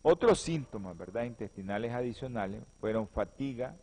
[0.02, 1.24] Otros síntomas, ¿verdad?
[1.24, 3.76] Intestinales adicionales fueron fatiga,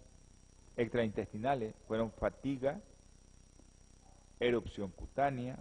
[0.77, 2.79] extraintestinales fueron fatiga,
[4.39, 5.57] erupción cutánea,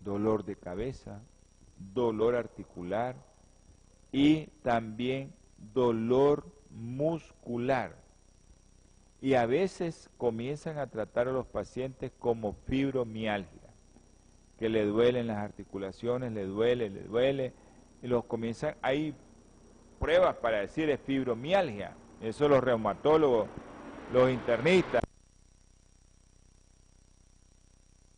[0.00, 1.20] dolor de cabeza,
[1.94, 3.16] dolor articular
[4.12, 5.32] y también
[5.74, 7.96] dolor muscular.
[9.20, 13.57] Y a veces comienzan a tratar a los pacientes como fibromialgia,
[14.58, 17.52] que le duelen las articulaciones, le duele, le duele,
[18.02, 19.14] y los comienzan, hay
[19.98, 23.48] pruebas para decir es fibromialgia, eso los reumatólogos,
[24.12, 25.02] los internistas,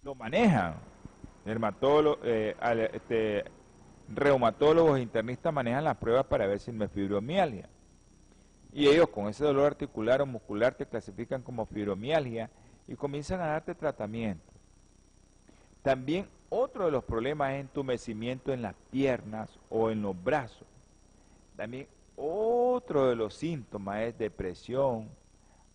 [0.02, 0.74] lo manejan.
[1.46, 2.54] Eh,
[2.92, 3.44] este,
[4.08, 7.68] reumatólogos e internistas manejan las pruebas para ver si no es fibromialgia.
[8.72, 12.50] Y ellos con ese dolor articular o muscular te clasifican como fibromialgia
[12.86, 14.49] y comienzan a darte tratamiento.
[15.82, 20.66] También otro de los problemas es entumecimiento en las piernas o en los brazos.
[21.56, 25.08] También otro de los síntomas es depresión,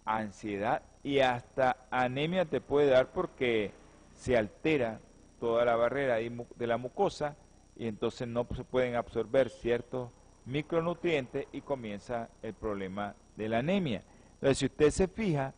[0.06, 3.72] ansiedad y hasta anemia te puede dar porque
[4.14, 5.00] se altera
[5.40, 7.36] toda la barrera de la mucosa
[7.76, 10.10] y entonces no se pueden absorber ciertos
[10.46, 14.04] micronutrientes y comienza el problema de la anemia.
[14.36, 15.54] Entonces, si usted se fija,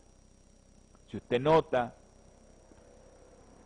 [1.09, 1.93] si usted nota,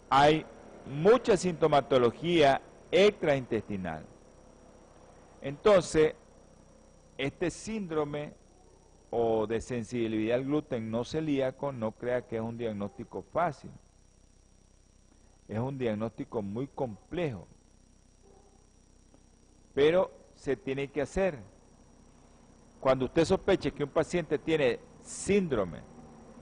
[0.09, 0.45] hay
[0.85, 4.05] mucha sintomatología extraintestinal.
[5.41, 6.15] Entonces,
[7.17, 8.33] este síndrome
[9.09, 13.71] o de sensibilidad al gluten no celíaco no crea que es un diagnóstico fácil
[15.51, 17.45] es un diagnóstico muy complejo,
[19.73, 21.39] pero se tiene que hacer.
[22.79, 25.81] Cuando usted sospeche que un paciente tiene síndrome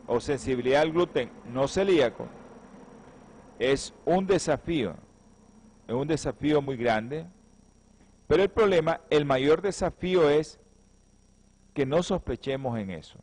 [0.06, 2.28] o sensibilidad al gluten no celíaco,
[3.60, 4.96] es un desafío,
[5.88, 7.26] es un desafío muy grande,
[8.28, 10.60] pero el problema, el mayor desafío es
[11.74, 13.20] que no sospechemos en eso,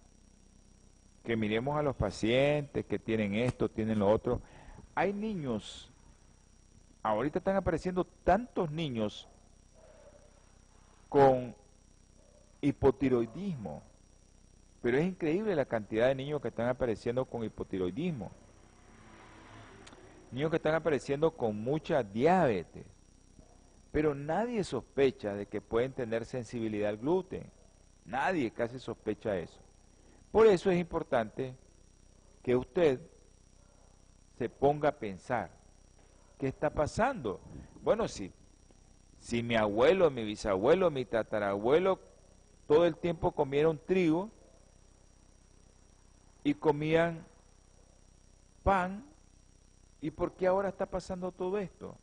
[1.25, 4.43] que miremos a los pacientes que tienen esto, tienen lo otro,
[4.95, 5.91] hay niños,
[7.03, 9.27] ahorita están apareciendo tantos niños
[11.09, 11.55] con
[12.61, 13.83] hipotiroidismo,
[14.83, 18.31] pero es increíble la cantidad de niños que están apareciendo con hipotiroidismo.
[20.31, 22.85] Niños que están apareciendo con mucha diabetes,
[23.93, 27.51] pero nadie sospecha de que pueden tener sensibilidad al gluten.
[28.05, 29.61] Nadie casi sospecha eso.
[30.31, 31.55] Por eso es importante
[32.43, 33.01] que usted
[34.39, 35.51] se ponga a pensar,
[36.39, 37.41] ¿qué está pasando?
[37.83, 38.33] Bueno, si,
[39.19, 41.99] si mi abuelo, mi bisabuelo, mi tatarabuelo
[42.67, 44.31] todo el tiempo comieron trigo
[46.43, 47.25] y comían
[48.63, 49.05] pan,
[50.07, 51.97] ¿y por qué ahora está pasando todo esto?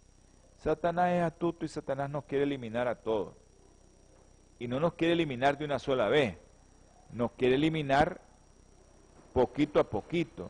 [0.57, 3.33] Satanás es astuto y Satanás nos quiere eliminar a todos.
[4.59, 6.37] Y no nos quiere eliminar de una sola vez,
[7.13, 8.19] nos quiere eliminar
[9.31, 10.49] poquito a poquito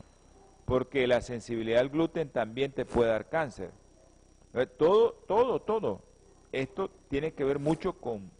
[0.66, 3.70] porque la sensibilidad al gluten también te puede dar cáncer.
[4.80, 6.02] Todo, todo, todo.
[6.52, 8.32] Esto tiene que ver mucho con,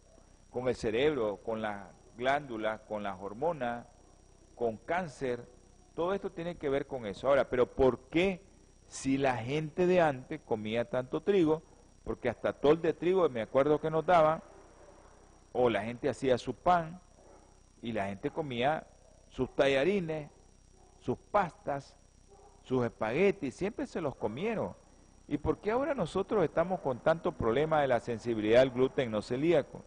[0.50, 3.86] con el cerebro, con las glándulas, con las hormonas,
[4.56, 5.46] con cáncer.
[5.94, 7.28] Todo esto tiene que ver con eso.
[7.28, 8.42] Ahora, pero ¿por qué
[8.94, 11.62] si la gente de antes comía tanto trigo?
[12.04, 14.40] Porque hasta tol de trigo, me acuerdo que nos daban,
[15.52, 17.00] o la gente hacía su pan
[17.82, 18.86] y la gente comía
[19.30, 20.30] sus tallarines,
[21.00, 21.96] sus pastas,
[22.62, 24.76] sus espaguetis, siempre se los comieron.
[25.26, 29.22] ¿Y por qué ahora nosotros estamos con tanto problema de la sensibilidad al gluten no
[29.22, 29.82] celíaco?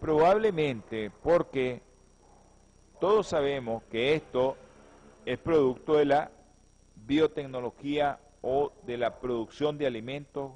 [0.00, 1.82] Probablemente porque
[2.98, 4.56] todos sabemos que esto
[5.26, 6.30] es producto de la
[7.10, 10.52] biotecnología o de la producción de alimentos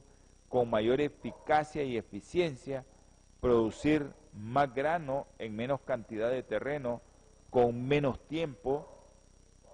[0.48, 2.84] con mayor eficacia y eficiencia,
[3.40, 7.02] producir más grano en menos cantidad de terreno,
[7.50, 8.86] con menos tiempo,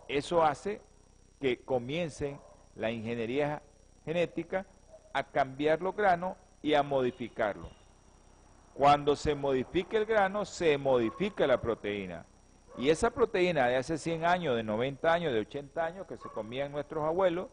[0.08, 0.80] eso hace
[1.38, 2.40] que comiencen
[2.76, 3.60] la ingeniería
[4.06, 4.64] genética
[5.12, 7.68] a cambiar los granos y a modificarlo.
[8.72, 12.24] Cuando se modifica el grano, se modifica la proteína.
[12.80, 16.30] Y esa proteína de hace 100 años, de 90 años, de 80 años que se
[16.30, 17.48] comían nuestros abuelos,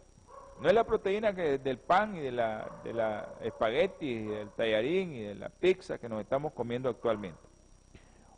[0.61, 4.49] no es la proteína que del pan y de la, de la espagueti, y del
[4.51, 7.41] tallarín y de la pizza que nos estamos comiendo actualmente.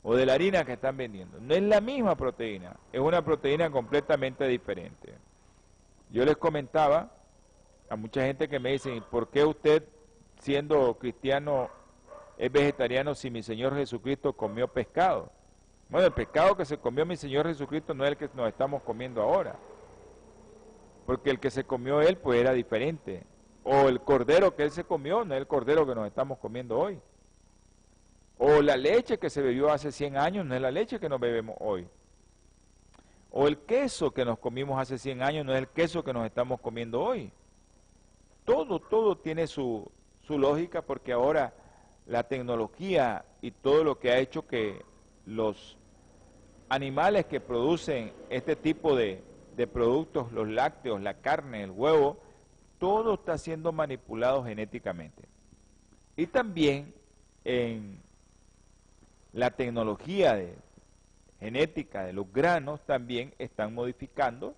[0.02, 1.40] O de la harina que están vendiendo.
[1.40, 5.14] No es la misma proteína, es una proteína completamente diferente.
[6.10, 7.12] Yo les comentaba
[7.88, 9.84] a mucha gente que me dicen, ¿por qué usted
[10.40, 11.70] siendo cristiano
[12.36, 15.32] es vegetariano si mi Señor Jesucristo comió pescado?
[15.90, 18.84] Bueno, el pescado que se comió mi Señor Jesucristo no es el que nos estamos
[18.84, 19.58] comiendo ahora.
[21.06, 23.26] Porque el que se comió él pues era diferente.
[23.64, 26.78] O el cordero que él se comió no es el cordero que nos estamos comiendo
[26.78, 27.00] hoy.
[28.38, 31.20] O la leche que se bebió hace 100 años no es la leche que nos
[31.20, 31.88] bebemos hoy.
[33.32, 36.26] O el queso que nos comimos hace 100 años no es el queso que nos
[36.26, 37.32] estamos comiendo hoy
[38.50, 39.92] todo, todo tiene su,
[40.28, 41.54] lógica porque ahora
[42.08, 44.84] la tecnología y todo lo que ha hecho que
[45.26, 45.78] los
[46.70, 49.22] animales que producen este tipo de,
[49.58, 52.18] de, productos, los lácteos, la carne, el huevo,
[52.78, 55.24] todo está siendo manipulado genéticamente.
[56.16, 56.94] Y también
[57.44, 58.00] en
[59.34, 60.40] la tecnología
[61.40, 64.56] genética de los granos también están modificando.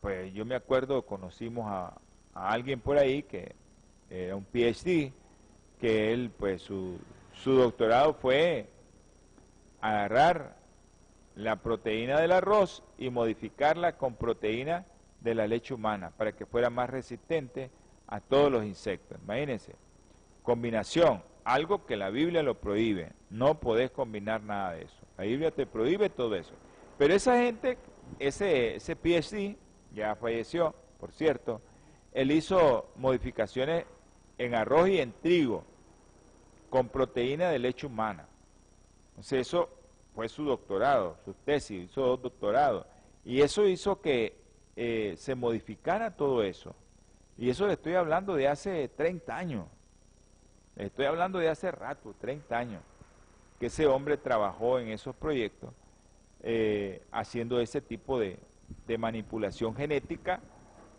[0.00, 1.98] Pues yo me acuerdo, conocimos a,
[2.34, 3.54] a alguien por ahí que
[4.08, 5.12] era un PhD,
[5.80, 6.98] que él, pues su,
[7.32, 8.68] su doctorado fue
[9.80, 10.56] agarrar
[11.40, 14.84] la proteína del arroz y modificarla con proteína
[15.20, 17.70] de la leche humana para que fuera más resistente
[18.06, 19.18] a todos los insectos.
[19.22, 19.74] Imagínense,
[20.42, 24.96] combinación, algo que la Biblia lo prohíbe, no podés combinar nada de eso.
[25.16, 26.52] La Biblia te prohíbe todo eso.
[26.98, 27.78] Pero esa gente,
[28.18, 29.56] ese, ese PhD,
[29.94, 31.62] ya falleció, por cierto,
[32.12, 33.86] él hizo modificaciones
[34.36, 35.64] en arroz y en trigo
[36.68, 38.26] con proteína de leche humana.
[39.10, 39.79] Entonces eso
[40.20, 42.84] fue su doctorado, su tesis, hizo dos doctorados.
[43.24, 44.36] Y eso hizo que
[44.76, 46.74] eh, se modificara todo eso.
[47.38, 49.66] Y eso le estoy hablando de hace 30 años.
[50.76, 52.82] Le estoy hablando de hace rato, 30 años,
[53.58, 55.70] que ese hombre trabajó en esos proyectos
[56.42, 58.38] eh, haciendo ese tipo de
[58.98, 60.42] manipulación genética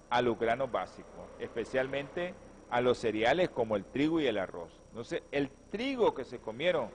[0.10, 2.34] a los granos básicos, especialmente
[2.72, 4.72] a los cereales como el trigo y el arroz.
[4.90, 6.90] Entonces, el trigo que se comieron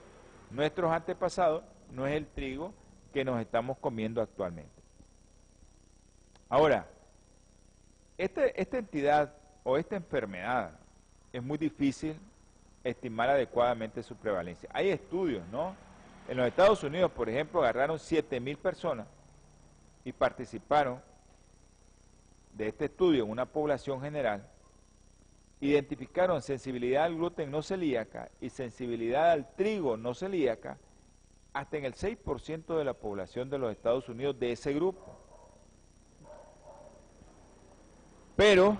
[0.51, 2.73] nuestros antepasados no es el trigo
[3.13, 4.81] que nos estamos comiendo actualmente.
[6.49, 6.87] Ahora,
[8.17, 10.71] este, esta entidad o esta enfermedad
[11.33, 12.17] es muy difícil
[12.83, 14.69] estimar adecuadamente su prevalencia.
[14.73, 15.75] Hay estudios, ¿no?
[16.27, 19.07] En los Estados Unidos, por ejemplo, agarraron 7.000 personas
[20.03, 21.01] y participaron
[22.53, 24.47] de este estudio en una población general,
[25.59, 30.77] identificaron sensibilidad al gluten no celíaca y sensibilidad al trigo no celíaca
[31.57, 35.17] hasta en el 6% de la población de los Estados Unidos de ese grupo.
[38.35, 38.77] Pero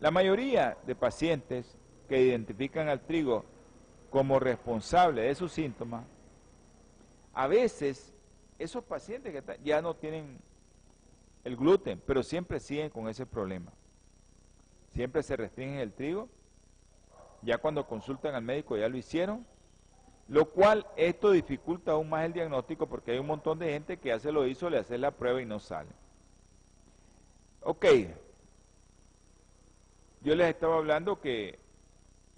[0.00, 3.44] la mayoría de pacientes que identifican al trigo
[4.10, 6.04] como responsable de sus síntomas,
[7.32, 8.12] a veces
[8.58, 10.40] esos pacientes que ya no tienen
[11.44, 13.72] el gluten, pero siempre siguen con ese problema.
[14.88, 16.28] Siempre se restringen el trigo,
[17.40, 19.46] ya cuando consultan al médico ya lo hicieron,
[20.32, 24.08] lo cual esto dificulta aún más el diagnóstico porque hay un montón de gente que
[24.08, 25.90] ya se lo hizo, le hace la prueba y no sale.
[27.60, 27.84] Ok,
[30.22, 31.58] yo les estaba hablando que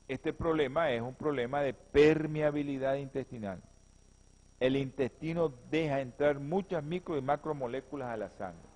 [0.09, 3.63] este problema es un problema de permeabilidad intestinal.
[4.59, 8.69] El intestino deja entrar muchas micro y macromoléculas a la sangre.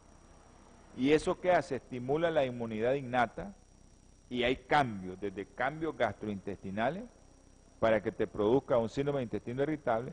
[0.96, 1.74] ¿Y eso qué hace?
[1.74, 3.52] Estimula la inmunidad innata
[4.30, 7.02] y hay cambios, desde cambios gastrointestinales
[7.80, 10.12] para que te produzca un síndrome de intestino irritable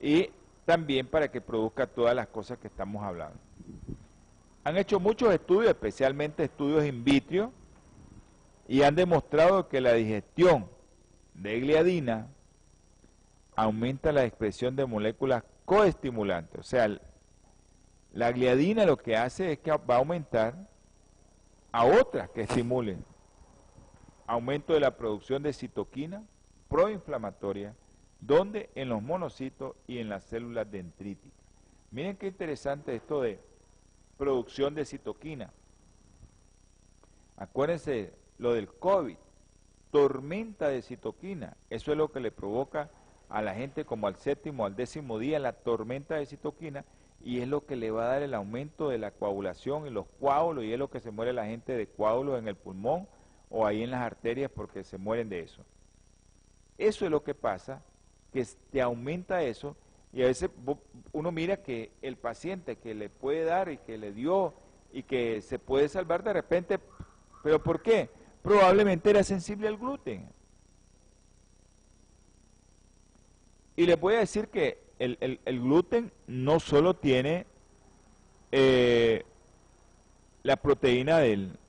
[0.00, 0.30] y
[0.64, 3.38] también para que produzca todas las cosas que estamos hablando.
[4.64, 7.52] Han hecho muchos estudios, especialmente estudios in vitro,
[8.68, 10.66] y han demostrado que la digestión
[11.34, 12.28] de gliadina
[13.56, 16.60] aumenta la expresión de moléculas coestimulantes.
[16.60, 16.88] O sea,
[18.12, 20.68] la gliadina lo que hace es que va a aumentar
[21.72, 23.04] a otras que estimulen.
[24.26, 26.22] Aumento de la producción de citoquina
[26.72, 27.76] proinflamatoria,
[28.18, 31.38] donde en los monocitos y en las células dendríticas.
[31.90, 33.38] Miren qué interesante esto de
[34.16, 35.52] producción de citoquina.
[37.36, 39.18] Acuérdense lo del COVID,
[39.90, 41.58] tormenta de citoquina.
[41.68, 42.90] Eso es lo que le provoca
[43.28, 46.86] a la gente como al séptimo, al décimo día, la tormenta de citoquina
[47.22, 50.06] y es lo que le va a dar el aumento de la coagulación y los
[50.18, 53.06] coágulos y es lo que se muere la gente de coágulos en el pulmón
[53.50, 55.62] o ahí en las arterias porque se mueren de eso.
[56.82, 57.80] Eso es lo que pasa,
[58.32, 59.76] que te aumenta eso
[60.12, 60.50] y a veces
[61.12, 64.52] uno mira que el paciente que le puede dar y que le dio
[64.92, 66.80] y que se puede salvar de repente,
[67.44, 68.10] ¿pero por qué?
[68.42, 70.28] Probablemente era sensible al gluten.
[73.76, 77.46] Y les voy a decir que el, gluten no solo tiene
[78.50, 79.24] eh,
[80.42, 81.60] la proteína del...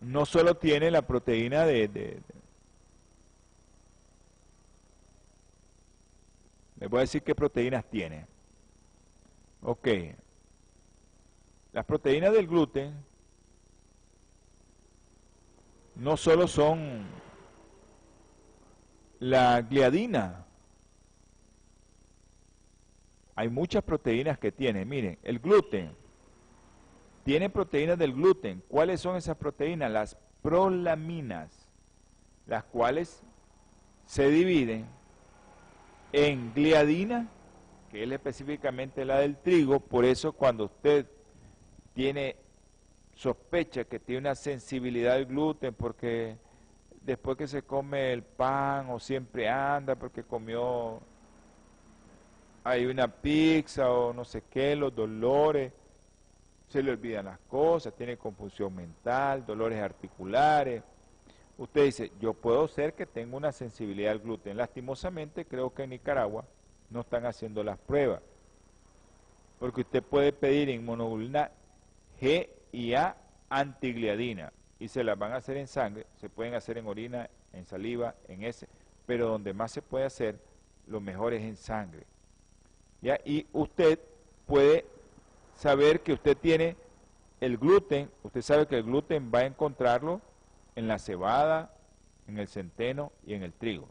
[0.00, 2.20] No solo tiene la proteína de, de,
[6.78, 8.26] Les voy a decir qué proteínas tiene.
[9.62, 9.88] Ok.
[11.72, 12.94] Las proteínas del gluten
[15.94, 17.06] no solo son
[19.18, 20.44] la gliadina.
[23.34, 24.84] Hay muchas proteínas que tiene.
[24.84, 25.94] Miren, el gluten.
[27.26, 28.62] Tiene proteínas del gluten.
[28.68, 29.90] ¿Cuáles son esas proteínas?
[29.90, 31.68] Las prolaminas,
[32.46, 33.20] las cuales
[34.04, 34.86] se dividen
[36.12, 37.26] en gliadina,
[37.90, 39.80] que es específicamente la del trigo.
[39.80, 41.06] Por eso cuando usted
[41.94, 42.36] tiene
[43.16, 46.36] sospecha que tiene una sensibilidad al gluten porque
[47.02, 51.00] después que se come el pan o siempre anda porque comió
[52.62, 55.72] hay una pizza o no sé qué, los dolores,
[56.68, 60.82] se le olvidan las cosas, tiene confusión mental, dolores articulares.
[61.58, 64.56] Usted dice, yo puedo ser que tenga una sensibilidad al gluten.
[64.56, 66.44] Lastimosamente creo que en Nicaragua
[66.90, 68.20] no están haciendo las pruebas.
[69.58, 71.50] Porque usted puede pedir inmunoglobulina
[72.20, 73.16] G y A
[73.48, 77.64] antigliadina y se las van a hacer en sangre, se pueden hacer en orina, en
[77.64, 78.68] saliva, en ese,
[79.06, 80.38] pero donde más se puede hacer,
[80.86, 82.04] lo mejor es en sangre.
[83.00, 83.18] ¿Ya?
[83.24, 83.98] Y usted
[84.46, 84.84] puede
[85.56, 86.76] saber que usted tiene
[87.40, 90.20] el gluten, usted sabe que el gluten va a encontrarlo
[90.74, 91.74] en la cebada,
[92.28, 93.88] en el centeno y en el trigo.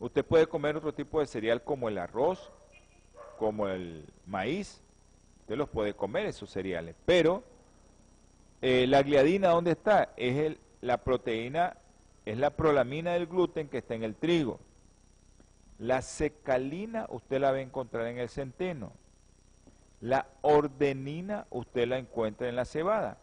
[0.00, 2.52] Usted puede comer otro tipo de cereal como el arroz,
[3.38, 4.82] como el maíz,
[5.40, 7.42] usted los puede comer esos cereales, pero
[8.62, 10.12] eh, la gliadina, ¿dónde está?
[10.16, 11.76] Es el, la proteína,
[12.24, 14.58] es la prolamina del gluten que está en el trigo.
[15.78, 18.92] La secalina usted la va a encontrar en el centeno.
[20.04, 23.16] La ordenina usted la encuentra en la cebada.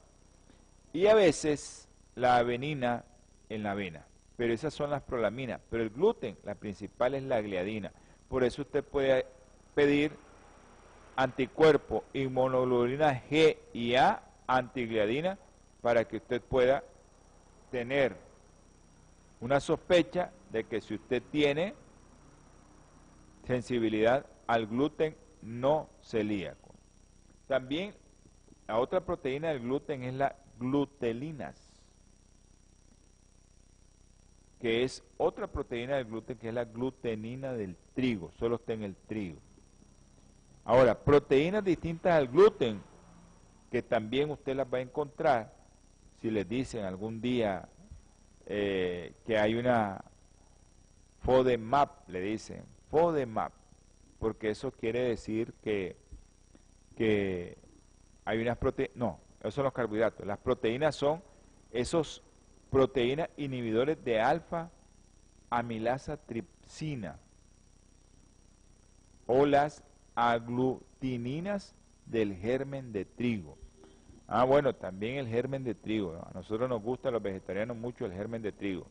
[0.94, 3.06] Y a veces la avenina
[3.50, 4.04] en la avena.
[4.36, 5.62] Pero esas son las prolaminas.
[5.70, 7.92] Pero el gluten, la principal es la gliadina.
[8.28, 9.28] Por eso usted puede
[9.76, 10.14] pedir
[11.16, 15.38] anticuerpo inmunoglobulina G y A antigliadina
[15.84, 16.84] para que usted pueda
[17.70, 18.16] tener
[19.40, 21.76] una sospecha de que si usted tiene
[23.46, 26.61] sensibilidad al gluten no celíaco.
[27.48, 27.94] También
[28.68, 31.56] la otra proteína del gluten es la glutelinas,
[34.60, 38.84] que es otra proteína del gluten que es la glutenina del trigo, solo está en
[38.84, 39.40] el trigo.
[40.64, 42.82] Ahora, proteínas distintas al gluten
[43.72, 45.54] que también usted las va a encontrar
[46.22, 47.68] si les dicen algún día
[48.46, 50.04] eh, que hay una
[51.24, 53.54] FODMAP, le dicen FODMAP,
[54.20, 55.96] porque eso quiere decir que,
[57.02, 57.58] que
[58.26, 61.24] hay unas proteínas, no, esos son los carbohidratos, las proteínas son
[61.72, 62.22] esos
[62.70, 64.70] proteínas inhibidores de alfa
[65.50, 67.18] amilasa tripsina
[69.26, 69.84] o las
[70.14, 71.74] aglutininas
[72.06, 73.58] del germen de trigo.
[74.28, 76.24] Ah, bueno, también el germen de trigo.
[76.24, 78.86] A nosotros nos gusta a los vegetarianos mucho el germen de trigo.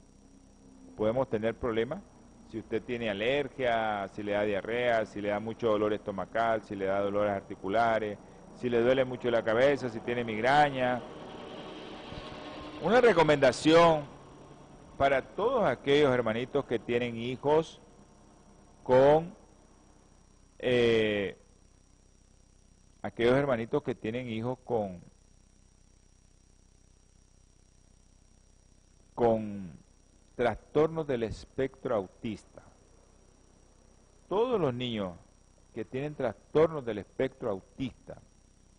[0.96, 2.02] Podemos tener problemas
[2.50, 6.74] si usted tiene alergia, si le da diarrea, si le da mucho dolor estomacal, si
[6.74, 8.18] le da dolores articulares,
[8.54, 11.00] si le duele mucho la cabeza, si tiene migraña.
[12.82, 14.04] Una recomendación
[14.98, 17.80] para todos aquellos hermanitos que tienen hijos
[18.82, 19.32] con
[20.58, 21.38] eh,
[23.00, 25.00] aquellos hermanitos que tienen hijos con
[29.14, 29.79] con
[30.40, 32.62] trastornos del espectro autista.
[34.26, 35.12] Todos los niños
[35.74, 38.16] que tienen trastornos del espectro autista,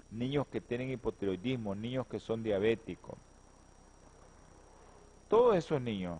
[0.09, 3.15] niños que tienen hipotiroidismo, niños que son diabéticos,
[5.29, 6.19] todos esos niños,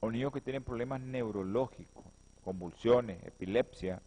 [0.00, 2.06] o niños que tienen problemas neurológicos,
[2.46, 4.00] convulsiones, epilepsia,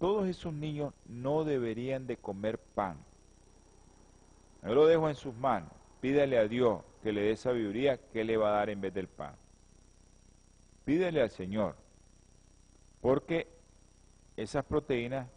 [0.00, 2.96] todos esos niños no deberían de comer pan.
[4.64, 5.79] Yo lo dejo en sus manos.
[6.00, 9.08] Pídale a Dios que le dé sabiduría, que le va a dar en vez del
[9.08, 9.34] pan.
[10.84, 11.76] Pídele al Señor,
[13.00, 13.46] porque
[14.36, 15.28] esas proteínas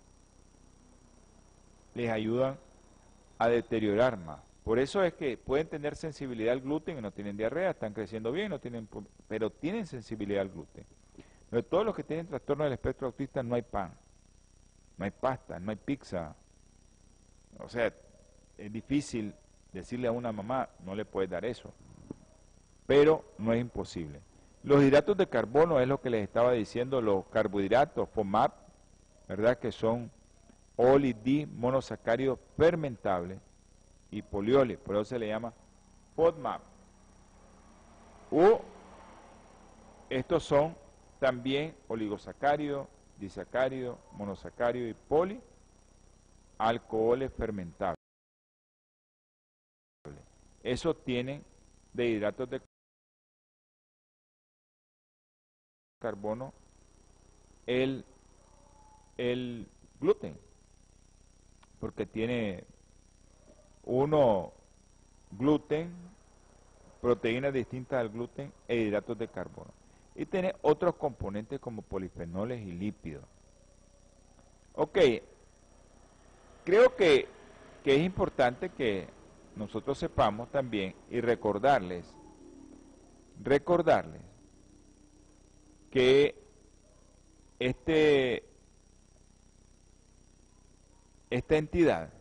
[1.93, 2.57] les ayudan
[3.37, 4.41] a deteriorar más.
[4.63, 8.31] Por eso es que pueden tener sensibilidad al gluten y no tienen diarrea, están creciendo
[8.31, 8.87] bien, no tienen,
[9.27, 10.85] pero tienen sensibilidad al gluten.
[11.51, 13.93] De todos los que tienen trastorno del espectro autista no hay pan,
[14.97, 16.35] no hay pasta, no hay pizza.
[17.59, 17.93] O sea,
[18.57, 19.35] es difícil
[19.73, 21.73] decirle a una mamá, no le puedes dar eso.
[22.85, 24.21] Pero no es imposible.
[24.63, 28.53] Los hidratos de carbono es lo que les estaba diciendo, los carbohidratos, FOMAP,
[29.27, 29.57] ¿verdad?
[29.57, 30.09] Que son
[30.75, 33.39] oli D monosacáridos fermentables
[34.11, 35.53] y polioles, por eso se le llama
[36.15, 36.61] FODMAP.
[38.31, 38.61] O
[40.09, 40.75] estos son
[41.19, 45.41] también oligosacáridos, disacáridos, monosacáridos y poli,
[46.57, 48.02] alcoholes fermentables.
[50.63, 51.43] Eso tiene
[51.91, 52.61] de hidratos de
[55.99, 56.53] carbono
[57.65, 58.05] el,
[59.17, 59.67] el
[59.99, 60.37] gluten,
[61.79, 62.63] porque tiene
[63.83, 64.53] uno
[65.31, 65.93] gluten,
[67.01, 69.71] proteínas distintas al gluten e hidratos de carbono.
[70.15, 73.25] Y tiene otros componentes como polifenoles y lípidos.
[74.75, 74.97] Ok,
[76.63, 77.27] creo que,
[77.83, 79.07] que es importante que
[79.55, 82.05] nosotros sepamos también y recordarles,
[83.41, 84.21] recordarles
[85.91, 86.35] que
[87.59, 88.43] este,
[91.29, 92.11] esta entidad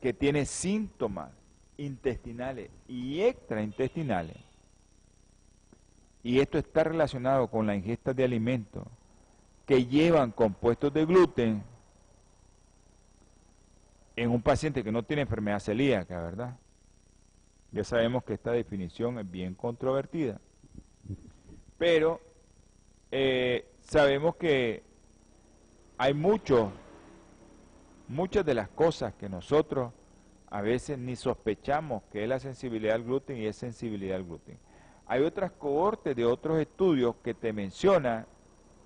[0.00, 1.30] que tiene síntomas
[1.76, 4.36] intestinales y extraintestinales,
[6.22, 8.84] y esto está relacionado con la ingesta de alimentos
[9.64, 11.62] que llevan compuestos de gluten,
[14.20, 16.58] en un paciente que no tiene enfermedad celíaca, ¿verdad?
[17.72, 20.38] Ya sabemos que esta definición es bien controvertida,
[21.78, 22.20] pero
[23.10, 24.82] eh, sabemos que
[25.96, 26.70] hay muchos,
[28.08, 29.90] muchas de las cosas que nosotros
[30.50, 34.58] a veces ni sospechamos que es la sensibilidad al gluten y es sensibilidad al gluten.
[35.06, 38.26] Hay otras cohortes de otros estudios que te mencionan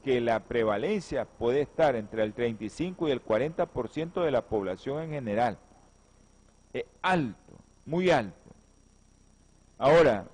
[0.05, 5.11] que la prevalencia puede estar entre el 35 y el 40% de la población en
[5.11, 5.59] general.
[6.75, 7.55] Es alto,
[7.87, 8.51] muy alto.
[9.79, 10.27] Ahora,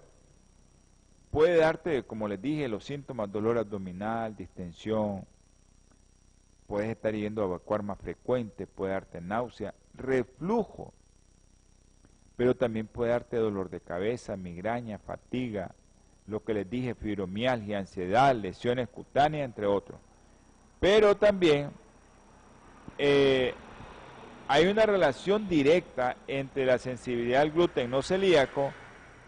[1.30, 5.24] puede darte, como les dije, los síntomas, dolor abdominal, distensión,
[6.66, 10.92] puedes estar yendo a evacuar más frecuente, puede darte náusea, reflujo,
[12.36, 15.74] pero también puede darte dolor de cabeza, migraña, fatiga,
[16.30, 19.98] lo que les dije, fibromialgia, ansiedad, lesiones cutáneas, entre otros.
[20.78, 21.70] Pero también
[22.96, 23.54] eh,
[24.48, 28.72] hay una relación directa entre la sensibilidad al gluten no celíaco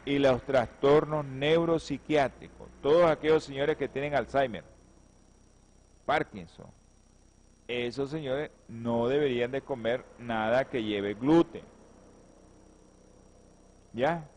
[0.04, 2.68] y los trastornos neuropsiquiátricos.
[2.82, 4.64] Todos aquellos señores que tienen Alzheimer,
[6.06, 6.66] Parkinson,
[7.68, 11.62] esos señores no deberían de comer nada que lleve gluten.
[13.92, 14.28] ¿Ya?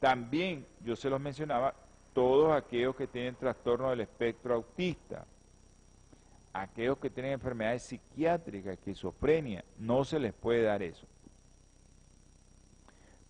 [0.00, 1.74] También, yo se los mencionaba,
[2.14, 5.26] todos aquellos que tienen trastorno del espectro autista,
[6.52, 11.06] aquellos que tienen enfermedades psiquiátricas, esquizofrenia, no se les puede dar eso.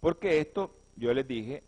[0.00, 1.64] Porque esto, yo les dije,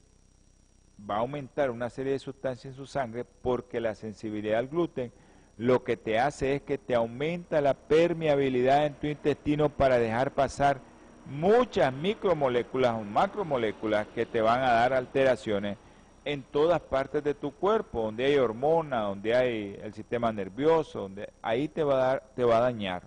[0.98, 5.10] va a aumentar una serie de sustancias en su sangre porque la sensibilidad al gluten
[5.56, 10.32] lo que te hace es que te aumenta la permeabilidad en tu intestino para dejar
[10.32, 10.80] pasar
[11.24, 15.78] muchas micromoléculas o macromoléculas que te van a dar alteraciones
[16.26, 21.32] en todas partes de tu cuerpo, donde hay hormona, donde hay el sistema nervioso, donde
[21.40, 23.04] ahí te va a dar, te va a dañar.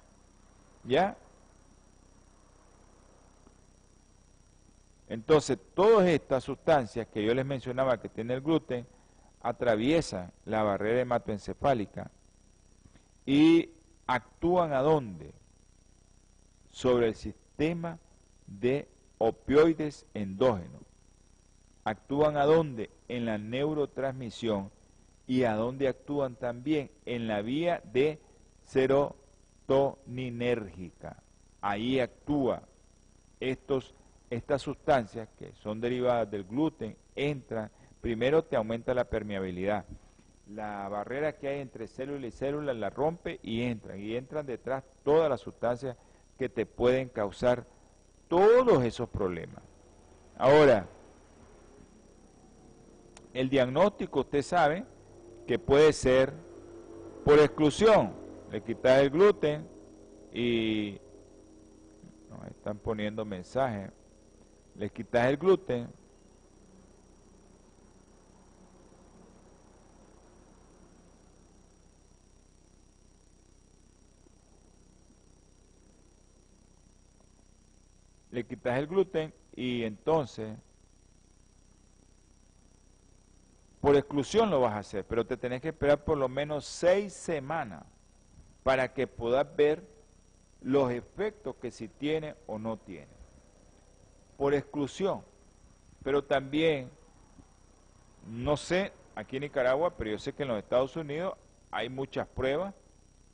[0.86, 1.18] ¿Ya?
[5.10, 8.88] Entonces, todas estas sustancias que yo les mencionaba que tiene el gluten
[9.42, 12.10] atraviesan la barrera hematoencefálica
[13.26, 13.70] y
[14.08, 15.34] actúan a dónde?
[16.72, 18.00] Sobre el sistema
[18.48, 20.89] de opioides endógenos.
[21.90, 22.92] ¿Actúan a dónde?
[23.08, 24.70] En la neurotransmisión
[25.26, 28.20] y a dónde actúan también en la vía de
[28.66, 31.24] serotoninérgica.
[31.62, 32.62] Ahí actúa
[33.40, 33.96] estos,
[34.30, 37.72] estas sustancias que son derivadas del gluten, entran,
[38.02, 39.86] primero te aumenta la permeabilidad.
[40.48, 44.84] La barrera que hay entre célula y célula la rompe y entran, y entran detrás
[45.04, 45.98] todas las sustancias
[46.38, 47.66] que te pueden causar
[48.28, 49.64] todos esos problemas.
[50.38, 50.88] Ahora,
[53.40, 54.86] el diagnóstico usted sabe
[55.48, 56.34] que puede ser
[57.24, 58.12] por exclusión.
[58.52, 59.66] Le quitas el gluten
[60.34, 61.00] y
[62.50, 63.92] están poniendo mensajes.
[64.76, 65.88] Le quitas el gluten.
[78.32, 80.58] Le quitas el gluten y entonces
[83.90, 87.12] Por exclusión lo vas a hacer, pero te tenés que esperar por lo menos seis
[87.12, 87.84] semanas
[88.62, 89.82] para que puedas ver
[90.62, 93.08] los efectos que si tiene o no tiene.
[94.38, 95.24] Por exclusión.
[96.04, 96.92] Pero también,
[98.28, 101.34] no sé, aquí en Nicaragua, pero yo sé que en los Estados Unidos
[101.72, 102.76] hay muchas pruebas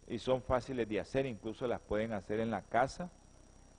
[0.08, 3.12] y son fáciles de hacer, incluso las pueden hacer en la casa.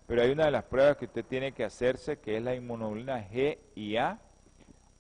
[0.07, 3.27] Pero hay una de las pruebas que usted tiene que hacerse, que es la inmunoglobulina
[3.31, 4.20] G y A,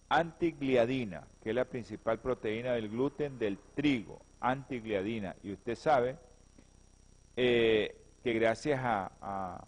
[0.08, 5.36] antigliadina, que es la principal proteína del gluten del trigo, antigliadina.
[5.42, 6.16] Y usted sabe
[7.36, 9.64] eh, que gracias a,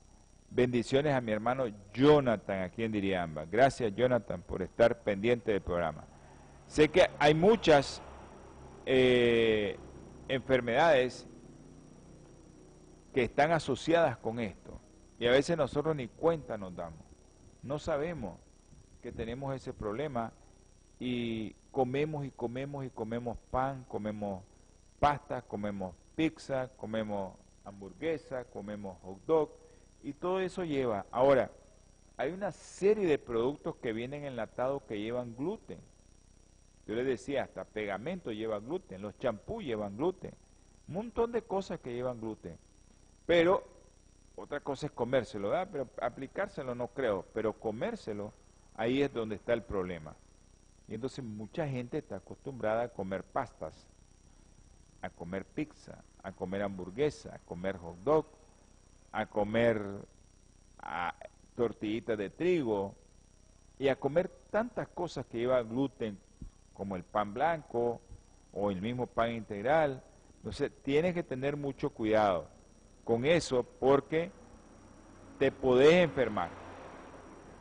[0.50, 3.44] bendiciones a mi hermano Jonathan aquí en Diriamba.
[3.44, 6.04] Gracias Jonathan por estar pendiente del programa.
[6.66, 8.02] Sé que hay muchas
[8.86, 9.78] eh,
[10.28, 11.26] enfermedades
[13.12, 14.80] que están asociadas con esto
[15.18, 17.04] y a veces nosotros ni cuenta nos damos.
[17.62, 18.38] No sabemos
[19.02, 20.32] que tenemos ese problema
[20.98, 24.42] y comemos y comemos y comemos pan, comemos
[24.98, 27.34] pasta, comemos pizza, comemos
[27.64, 29.50] hamburguesa, comemos hot dog
[30.02, 31.06] y todo eso lleva.
[31.10, 31.50] Ahora,
[32.16, 35.78] hay una serie de productos que vienen enlatados que llevan gluten.
[36.86, 40.32] Yo les decía, hasta pegamento lleva gluten, los champús llevan gluten,
[40.88, 42.58] un montón de cosas que llevan gluten.
[43.26, 43.62] Pero
[44.34, 45.68] otra cosa es comérselo, ¿verdad?
[45.70, 48.32] Pero aplicárselo no creo, pero comérselo
[48.78, 50.14] Ahí es donde está el problema.
[50.86, 53.74] Y entonces mucha gente está acostumbrada a comer pastas,
[55.02, 58.26] a comer pizza, a comer hamburguesa, a comer hot dog,
[59.10, 59.82] a comer
[61.56, 62.94] tortillitas de trigo
[63.80, 66.16] y a comer tantas cosas que lleva gluten
[66.72, 68.00] como el pan blanco
[68.52, 70.04] o el mismo pan integral.
[70.36, 72.46] Entonces tienes que tener mucho cuidado
[73.02, 74.30] con eso porque
[75.40, 76.67] te podés enfermar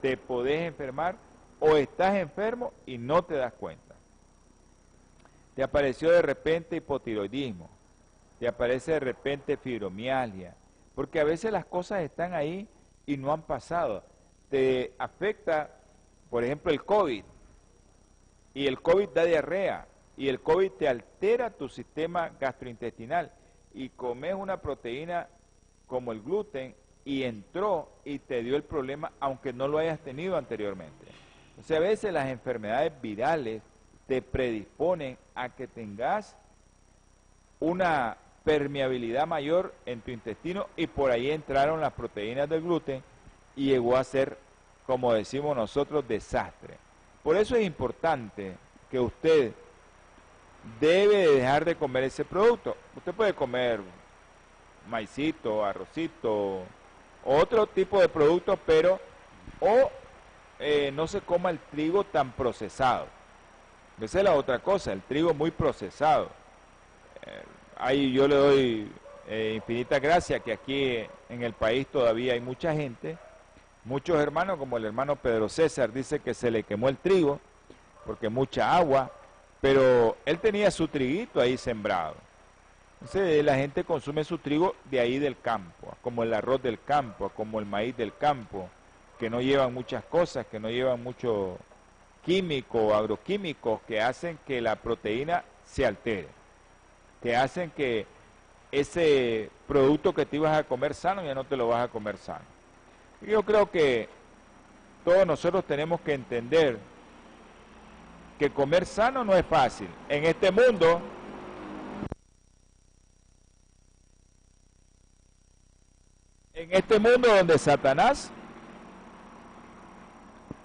[0.01, 1.17] te podés enfermar
[1.59, 3.95] o estás enfermo y no te das cuenta.
[5.55, 7.69] Te apareció de repente hipotiroidismo,
[8.39, 10.55] te aparece de repente fibromialgia,
[10.93, 12.67] porque a veces las cosas están ahí
[13.05, 14.03] y no han pasado.
[14.49, 15.71] Te afecta,
[16.29, 17.23] por ejemplo, el COVID,
[18.53, 23.31] y el COVID da diarrea, y el COVID te altera tu sistema gastrointestinal,
[23.73, 25.27] y comes una proteína
[25.87, 26.75] como el gluten
[27.07, 31.05] y entró y te dio el problema aunque no lo hayas tenido anteriormente.
[31.57, 33.61] O sea, a veces las enfermedades virales
[34.07, 36.35] te predisponen a que tengas
[37.61, 43.01] una permeabilidad mayor en tu intestino y por ahí entraron las proteínas del gluten
[43.55, 44.37] y llegó a ser,
[44.85, 46.75] como decimos nosotros, desastre.
[47.23, 48.57] Por eso es importante
[48.91, 49.53] que usted
[50.81, 52.75] debe dejar de comer ese producto.
[52.97, 53.79] Usted puede comer
[54.89, 56.63] maicito, arrocito,
[57.24, 58.99] otro tipo de producto, pero
[59.59, 59.91] o
[60.59, 63.07] eh, no se coma el trigo tan procesado.
[63.99, 66.30] Esa es la otra cosa, el trigo muy procesado.
[67.26, 67.43] Eh,
[67.78, 68.91] ahí yo le doy
[69.28, 73.18] eh, infinita gracia que aquí en el país todavía hay mucha gente,
[73.84, 77.39] muchos hermanos, como el hermano Pedro César, dice que se le quemó el trigo
[78.05, 79.11] porque mucha agua,
[79.59, 82.15] pero él tenía su triguito ahí sembrado.
[82.99, 87.29] Entonces la gente consume su trigo de ahí del campo, como el arroz del campo,
[87.29, 88.69] como el maíz del campo,
[89.19, 91.57] que no llevan muchas cosas, que no llevan mucho
[92.25, 96.27] químico agroquímicos que hacen que la proteína se altere,
[97.21, 98.05] que hacen que
[98.71, 102.17] ese producto que te ibas a comer sano ya no te lo vas a comer
[102.17, 102.45] sano.
[103.21, 104.09] Yo creo que
[105.05, 106.77] todos nosotros tenemos que entender
[108.37, 109.87] que comer sano no es fácil.
[110.09, 111.01] En este mundo
[116.57, 118.31] En este mundo donde Satanás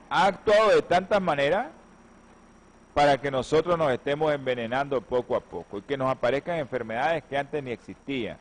[0.08, 1.66] ha actuado de tantas maneras
[2.94, 7.36] para que nosotros nos estemos envenenando poco a poco y que nos aparezcan enfermedades que
[7.36, 8.38] antes ni existían,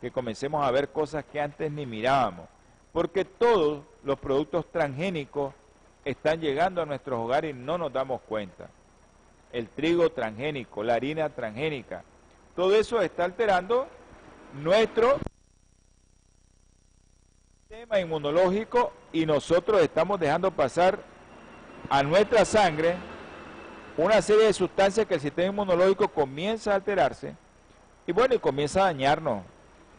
[0.00, 2.46] que comencemos a ver cosas que antes ni mirábamos,
[2.92, 5.52] porque todos los productos transgénicos
[6.04, 8.68] están llegando a nuestros hogares y no nos damos cuenta.
[9.52, 12.04] El trigo transgénico, la harina transgénica,
[12.54, 13.88] todo eso está alterando
[14.62, 15.18] nuestro
[18.00, 20.98] inmunológico y nosotros estamos dejando pasar
[21.88, 22.96] a nuestra sangre
[23.96, 27.34] una serie de sustancias que el sistema inmunológico comienza a alterarse
[28.06, 29.44] y bueno, y comienza a dañarnos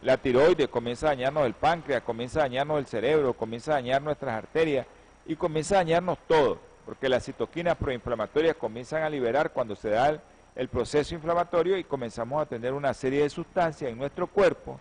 [0.02, 4.02] la tiroides, comienza a dañarnos el páncreas, comienza a dañarnos el cerebro, comienza a dañar
[4.02, 4.86] nuestras arterias
[5.24, 10.20] y comienza a dañarnos todo, porque las citoquinas proinflamatorias comienzan a liberar cuando se da
[10.54, 14.78] el, proceso inflamatorio y comenzamos a tener una serie de sustancias en nuestro cuerpo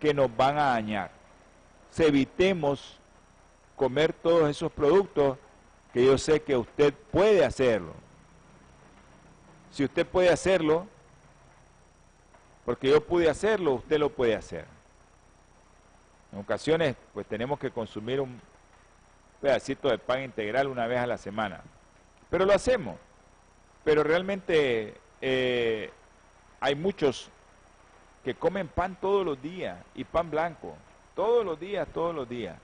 [0.00, 1.23] que nos van a dañar.
[2.00, 2.98] Evitemos
[3.76, 5.38] comer todos esos productos
[5.92, 7.92] que yo sé que usted puede hacerlo.
[9.70, 10.86] Si usted puede hacerlo,
[12.64, 14.66] porque yo pude hacerlo, usted lo puede hacer.
[16.32, 18.40] En ocasiones, pues tenemos que consumir un
[19.40, 21.62] pedacito de pan integral una vez a la semana.
[22.30, 22.96] Pero lo hacemos.
[23.84, 25.90] Pero realmente eh,
[26.60, 27.30] hay muchos
[28.24, 30.74] que comen pan todos los días y pan blanco,
[31.14, 32.56] todos los días, todos los días.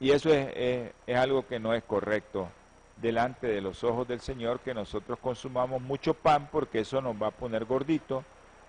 [0.00, 2.48] Y eso es, algo que no es correcto
[2.96, 7.28] delante de los ojos del Señor, que nosotros consumamos mucho pan porque eso nos va
[7.28, 8.24] a poner gordito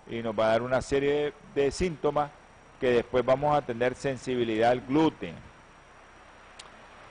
[0.09, 2.31] y nos va a dar una serie de, síntomas
[2.79, 5.35] que después vamos a tener sensibilidad al gluten.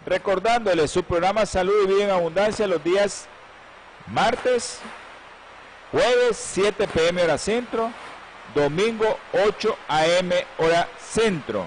[0.04, 3.26] Recordándole su programa Salud y Vida en Abundancia los días
[4.08, 4.80] martes,
[5.92, 7.90] jueves 7 pm hora centro,
[8.54, 11.64] domingo 8 am hora centro.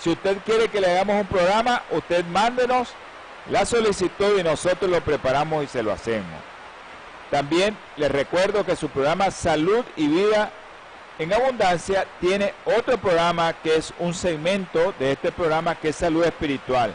[0.00, 2.90] Si usted quiere que le hagamos un programa, usted mándenos
[3.50, 6.40] la solicitud y nosotros lo preparamos y se lo hacemos.
[7.30, 10.50] También les recuerdo que su programa Salud y Vida
[11.18, 16.24] en Abundancia tiene otro programa que es un segmento de este programa que es Salud
[16.24, 16.94] Espiritual.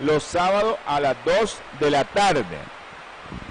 [0.00, 2.58] Los sábados a las 2 de la tarde.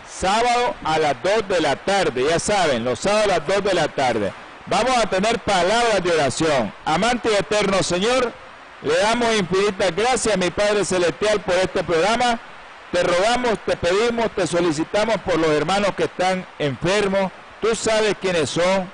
[0.09, 3.73] Sábado a las 2 de la tarde, ya saben, los sábados a las 2 de
[3.73, 4.31] la tarde.
[4.67, 6.73] Vamos a tener palabras de oración.
[6.85, 8.31] Amante y eterno Señor,
[8.81, 12.39] le damos infinitas gracias mi Padre Celestial por este programa
[12.95, 17.29] te rogamos, te pedimos, te solicitamos por los hermanos que están enfermos.
[17.59, 18.89] Tú sabes quiénes son,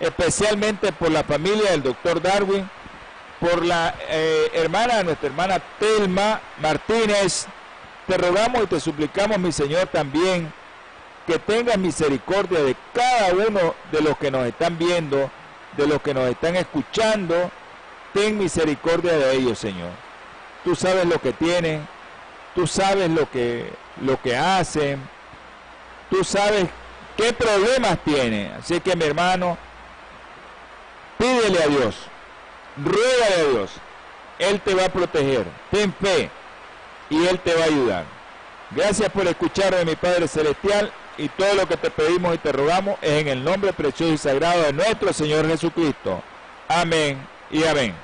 [0.00, 2.68] especialmente por la familia del doctor Darwin,
[3.40, 7.46] por la eh, hermana, nuestra hermana Telma Martínez.
[8.06, 10.52] Te rogamos y te suplicamos, mi Señor, también
[11.28, 15.30] que tengas misericordia de cada uno de los que nos están viendo,
[15.76, 17.50] de los que nos están escuchando.
[18.14, 19.90] Ten misericordia de ellos, Señor.
[20.64, 21.86] Tú sabes lo que tienen,
[22.54, 23.70] tú sabes lo que,
[24.00, 25.06] lo que hacen,
[26.08, 26.64] tú sabes
[27.14, 28.50] qué problemas tiene.
[28.58, 29.58] Así que mi hermano,
[31.18, 31.96] pídele a Dios,
[32.82, 33.70] ruega a Dios,
[34.38, 36.30] Él te va a proteger, ten fe
[37.10, 38.04] y Él te va a ayudar.
[38.70, 42.96] Gracias por escucharme, mi Padre Celestial, y todo lo que te pedimos y te rogamos
[43.02, 46.22] es en el nombre precioso y sagrado de nuestro Señor Jesucristo.
[46.68, 47.18] Amén
[47.50, 47.94] y amén.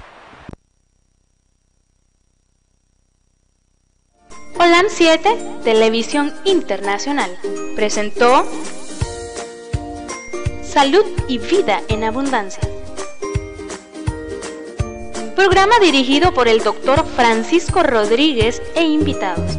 [4.58, 7.36] Holam 7, Televisión Internacional,
[7.74, 8.46] presentó
[10.62, 12.62] Salud y Vida en Abundancia.
[15.36, 19.58] Programa dirigido por el doctor Francisco Rodríguez e invitados.